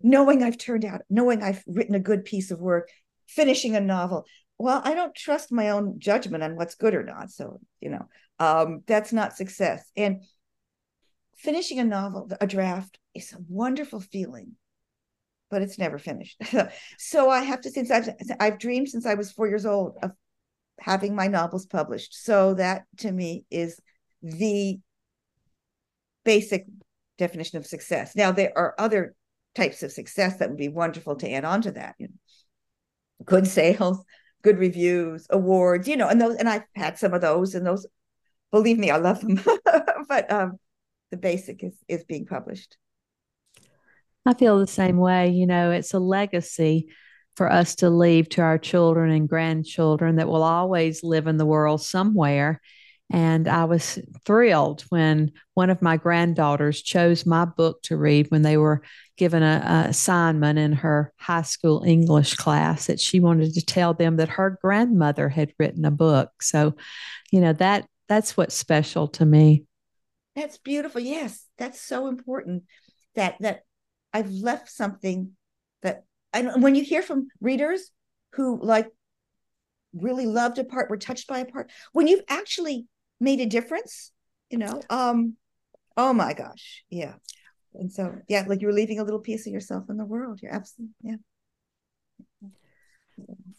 knowing 0.00 0.42
I've 0.42 0.58
turned 0.58 0.84
out, 0.84 1.02
knowing 1.08 1.42
I've 1.42 1.62
written 1.66 1.94
a 1.94 2.00
good 2.00 2.24
piece 2.24 2.50
of 2.50 2.60
work, 2.60 2.90
finishing 3.26 3.76
a 3.76 3.80
novel. 3.80 4.26
Well, 4.58 4.80
I 4.84 4.94
don't 4.94 5.14
trust 5.14 5.52
my 5.52 5.70
own 5.70 5.98
judgment 5.98 6.42
on 6.42 6.56
what's 6.56 6.74
good 6.74 6.94
or 6.94 7.02
not. 7.02 7.30
So, 7.30 7.60
you 7.80 7.90
know, 7.90 8.08
um, 8.38 8.82
that's 8.86 9.12
not 9.12 9.36
success. 9.36 9.90
And 9.96 10.22
finishing 11.36 11.78
a 11.78 11.84
novel, 11.84 12.30
a 12.40 12.46
draft, 12.46 12.98
is 13.14 13.32
a 13.32 13.38
wonderful 13.48 14.00
feeling, 14.00 14.52
but 15.50 15.62
it's 15.62 15.78
never 15.78 15.98
finished. 15.98 16.40
so 16.98 17.30
I 17.30 17.42
have 17.42 17.62
to, 17.62 17.70
since 17.70 17.90
I've, 17.90 18.08
I've 18.40 18.58
dreamed 18.58 18.88
since 18.88 19.06
I 19.06 19.14
was 19.14 19.32
four 19.32 19.48
years 19.48 19.66
old 19.66 19.96
of 20.02 20.12
having 20.78 21.14
my 21.14 21.26
novels 21.26 21.66
published. 21.66 22.14
So 22.14 22.54
that 22.54 22.84
to 22.98 23.10
me 23.10 23.44
is 23.50 23.80
the 24.22 24.78
basic 26.26 26.66
definition 27.16 27.56
of 27.56 27.66
success. 27.66 28.14
Now, 28.14 28.32
there 28.32 28.52
are 28.54 28.74
other 28.78 29.14
types 29.54 29.82
of 29.82 29.92
success 29.92 30.36
that 30.36 30.50
would 30.50 30.58
be 30.58 30.68
wonderful 30.68 31.16
to 31.16 31.30
add 31.30 31.46
on 31.46 31.62
to 31.62 31.70
that. 31.70 31.94
You 31.98 32.08
know, 32.08 33.24
good 33.24 33.46
sales, 33.46 34.04
good 34.42 34.58
reviews, 34.58 35.26
awards, 35.30 35.88
you 35.88 35.96
know, 35.96 36.08
and 36.08 36.20
those, 36.20 36.36
and 36.36 36.48
I've 36.48 36.64
had 36.74 36.98
some 36.98 37.14
of 37.14 37.22
those, 37.22 37.54
and 37.54 37.64
those, 37.64 37.86
believe 38.50 38.78
me, 38.78 38.90
I 38.90 38.98
love 38.98 39.20
them. 39.20 39.40
but 40.08 40.30
um, 40.30 40.58
the 41.10 41.16
basic 41.16 41.64
is 41.64 41.74
is 41.88 42.04
being 42.04 42.26
published. 42.26 42.76
I 44.26 44.34
feel 44.34 44.58
the 44.58 44.66
same 44.66 44.96
way. 44.96 45.30
You 45.30 45.46
know, 45.46 45.70
it's 45.70 45.94
a 45.94 46.00
legacy 46.00 46.88
for 47.36 47.50
us 47.50 47.76
to 47.76 47.90
leave 47.90 48.28
to 48.30 48.42
our 48.42 48.58
children 48.58 49.12
and 49.12 49.28
grandchildren 49.28 50.16
that 50.16 50.26
will 50.26 50.42
always 50.42 51.04
live 51.04 51.28
in 51.28 51.36
the 51.36 51.46
world 51.46 51.80
somewhere. 51.80 52.60
And 53.10 53.46
I 53.46 53.64
was 53.64 54.00
thrilled 54.24 54.82
when 54.88 55.32
one 55.54 55.70
of 55.70 55.80
my 55.80 55.96
granddaughters 55.96 56.82
chose 56.82 57.24
my 57.24 57.44
book 57.44 57.82
to 57.82 57.96
read 57.96 58.30
when 58.30 58.42
they 58.42 58.56
were 58.56 58.82
given 59.16 59.42
an 59.42 59.62
assignment 59.86 60.58
in 60.58 60.72
her 60.72 61.12
high 61.16 61.42
school 61.42 61.84
English 61.84 62.34
class 62.34 62.86
that 62.86 63.00
she 63.00 63.20
wanted 63.20 63.54
to 63.54 63.64
tell 63.64 63.94
them 63.94 64.16
that 64.16 64.28
her 64.30 64.58
grandmother 64.60 65.28
had 65.28 65.52
written 65.58 65.84
a 65.84 65.90
book. 65.90 66.42
So, 66.42 66.74
you 67.30 67.40
know, 67.40 67.52
that 67.54 67.86
that's 68.08 68.36
what's 68.36 68.54
special 68.54 69.08
to 69.08 69.24
me. 69.24 69.64
That's 70.34 70.58
beautiful. 70.58 71.00
Yes, 71.00 71.46
that's 71.58 71.80
so 71.80 72.08
important 72.08 72.64
that 73.14 73.36
that 73.40 73.62
I've 74.12 74.30
left 74.30 74.68
something 74.68 75.30
that 75.82 76.04
and 76.32 76.62
when 76.62 76.74
you 76.74 76.82
hear 76.82 77.02
from 77.02 77.28
readers 77.40 77.90
who 78.32 78.60
like 78.60 78.88
really 79.94 80.26
loved 80.26 80.58
a 80.58 80.64
part, 80.64 80.90
were 80.90 80.98
touched 80.98 81.28
by 81.28 81.38
a 81.38 81.44
part, 81.46 81.70
when 81.92 82.06
you've 82.06 82.24
actually 82.28 82.86
made 83.20 83.40
a 83.40 83.46
difference, 83.46 84.12
you 84.50 84.58
know, 84.58 84.80
um, 84.90 85.34
oh 85.96 86.12
my 86.12 86.32
gosh, 86.32 86.84
yeah. 86.90 87.14
And 87.74 87.92
so, 87.92 88.14
yeah, 88.28 88.44
like 88.46 88.62
you're 88.62 88.72
leaving 88.72 88.98
a 88.98 89.04
little 89.04 89.20
piece 89.20 89.46
of 89.46 89.52
yourself 89.52 89.84
in 89.90 89.96
the 89.96 90.04
world. 90.04 90.40
You're 90.42 90.54
absolutely, 90.54 90.94
yeah. 91.02 91.16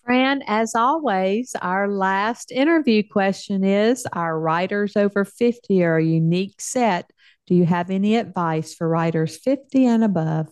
Fran, 0.03 0.41
as 0.47 0.73
always, 0.75 1.55
our 1.61 1.89
last 1.89 2.51
interview 2.51 3.03
question 3.03 3.63
is 3.63 4.05
Our 4.13 4.39
writers 4.39 4.95
over 4.95 5.25
50 5.25 5.83
are 5.83 5.97
a 5.97 6.03
unique 6.03 6.61
set. 6.61 7.11
Do 7.45 7.55
you 7.55 7.65
have 7.65 7.89
any 7.89 8.15
advice 8.15 8.73
for 8.73 8.87
writers 8.87 9.37
50 9.37 9.85
and 9.85 10.03
above? 10.03 10.47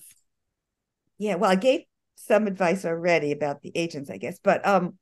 Yeah, 1.18 1.36
well, 1.36 1.52
I 1.52 1.56
gave 1.56 1.82
some 2.16 2.48
advice 2.48 2.86
already 2.86 3.32
about 3.32 3.62
the 3.62 3.72
agents, 3.76 4.10
I 4.10 4.18
guess, 4.18 4.40
but 4.44 4.66
um, 4.68 4.98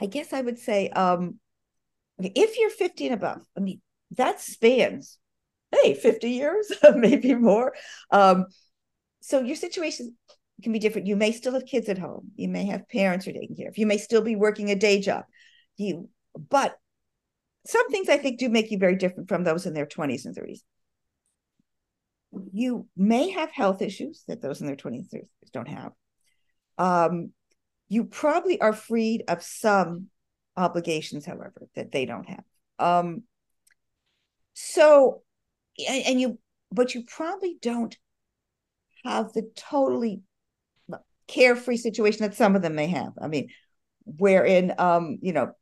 I 0.00 0.06
guess 0.06 0.32
I 0.32 0.40
would 0.40 0.58
say 0.58 0.88
um, 0.90 1.38
if 2.18 2.58
you're 2.58 2.70
50 2.70 3.06
and 3.06 3.14
above, 3.14 3.42
I 3.56 3.60
mean, 3.60 3.80
that 4.12 4.40
spans, 4.40 5.18
hey, 5.70 5.94
50 5.94 6.30
years, 6.30 6.72
maybe 6.94 7.34
more. 7.34 7.74
Um, 8.10 8.46
so 9.20 9.40
your 9.40 9.56
situation 9.56 10.16
can 10.62 10.72
be 10.72 10.78
different. 10.78 11.06
You 11.06 11.16
may 11.16 11.32
still 11.32 11.54
have 11.54 11.66
kids 11.66 11.88
at 11.88 11.98
home. 11.98 12.32
You 12.36 12.48
may 12.48 12.66
have 12.66 12.88
parents 12.88 13.26
you're 13.26 13.34
taking 13.34 13.56
care 13.56 13.68
of. 13.68 13.78
You 13.78 13.86
may 13.86 13.98
still 13.98 14.22
be 14.22 14.36
working 14.36 14.70
a 14.70 14.76
day 14.76 15.00
job. 15.00 15.24
You, 15.76 16.08
but 16.50 16.76
some 17.66 17.88
things 17.90 18.08
I 18.08 18.18
think 18.18 18.38
do 18.38 18.48
make 18.48 18.70
you 18.70 18.78
very 18.78 18.96
different 18.96 19.28
from 19.28 19.44
those 19.44 19.66
in 19.66 19.74
their 19.74 19.86
20s 19.86 20.24
and 20.24 20.36
30s. 20.36 20.60
You 22.52 22.86
may 22.96 23.30
have 23.30 23.50
health 23.50 23.82
issues 23.82 24.24
that 24.26 24.40
those 24.40 24.60
in 24.60 24.66
their 24.66 24.76
20s 24.76 25.12
and 25.12 25.22
30s 25.22 25.52
don't 25.52 25.68
have. 25.68 25.92
Um, 26.78 27.30
you 27.88 28.04
probably 28.04 28.60
are 28.60 28.72
freed 28.72 29.24
of 29.28 29.42
some 29.42 30.08
obligations, 30.56 31.26
however, 31.26 31.68
that 31.74 31.92
they 31.92 32.04
don't 32.04 32.28
have. 32.28 32.44
Um, 32.78 33.22
so, 34.54 35.22
and, 35.88 36.04
and 36.06 36.20
you, 36.20 36.38
but 36.70 36.94
you 36.94 37.04
probably 37.04 37.56
don't 37.60 37.96
have 39.04 39.32
the 39.32 39.50
totally 39.56 40.22
carefree 41.28 41.76
situation 41.76 42.22
that 42.22 42.34
some 42.34 42.54
of 42.56 42.62
them 42.62 42.74
may 42.74 42.88
have. 42.88 43.12
I 43.20 43.28
mean, 43.28 43.48
wherein, 44.04 44.74
um, 44.78 45.18
you 45.22 45.32
know, 45.32 45.52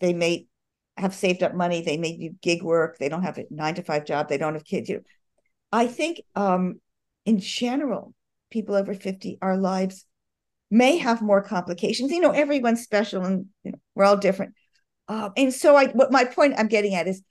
they 0.00 0.12
may 0.12 0.46
have 0.96 1.14
saved 1.14 1.42
up 1.42 1.54
money, 1.54 1.82
they 1.82 1.96
may 1.96 2.16
do 2.16 2.30
gig 2.42 2.62
work, 2.62 2.98
they 2.98 3.08
don't 3.08 3.22
have 3.22 3.38
a 3.38 3.44
nine 3.50 3.74
to 3.74 3.82
five 3.82 4.04
job, 4.04 4.28
they 4.28 4.38
don't 4.38 4.54
have 4.54 4.64
kids. 4.64 4.88
You 4.88 4.96
know, 4.96 5.02
I 5.72 5.86
think, 5.86 6.20
um, 6.34 6.80
in 7.24 7.38
general, 7.38 8.14
people 8.50 8.74
over 8.74 8.94
50, 8.94 9.38
our 9.42 9.56
lives 9.56 10.06
may 10.70 10.98
have 10.98 11.22
more 11.22 11.42
complications. 11.42 12.10
You 12.10 12.20
know, 12.20 12.32
everyone's 12.32 12.82
special 12.82 13.24
and 13.24 13.46
you 13.62 13.72
know, 13.72 13.78
we're 13.94 14.04
all 14.04 14.16
different. 14.16 14.54
Um, 15.08 15.32
and 15.36 15.52
so 15.54 15.76
I 15.76 15.88
what 15.88 16.12
my 16.12 16.24
point 16.24 16.54
I'm 16.58 16.68
getting 16.68 16.94
at 16.94 17.06
is 17.06 17.22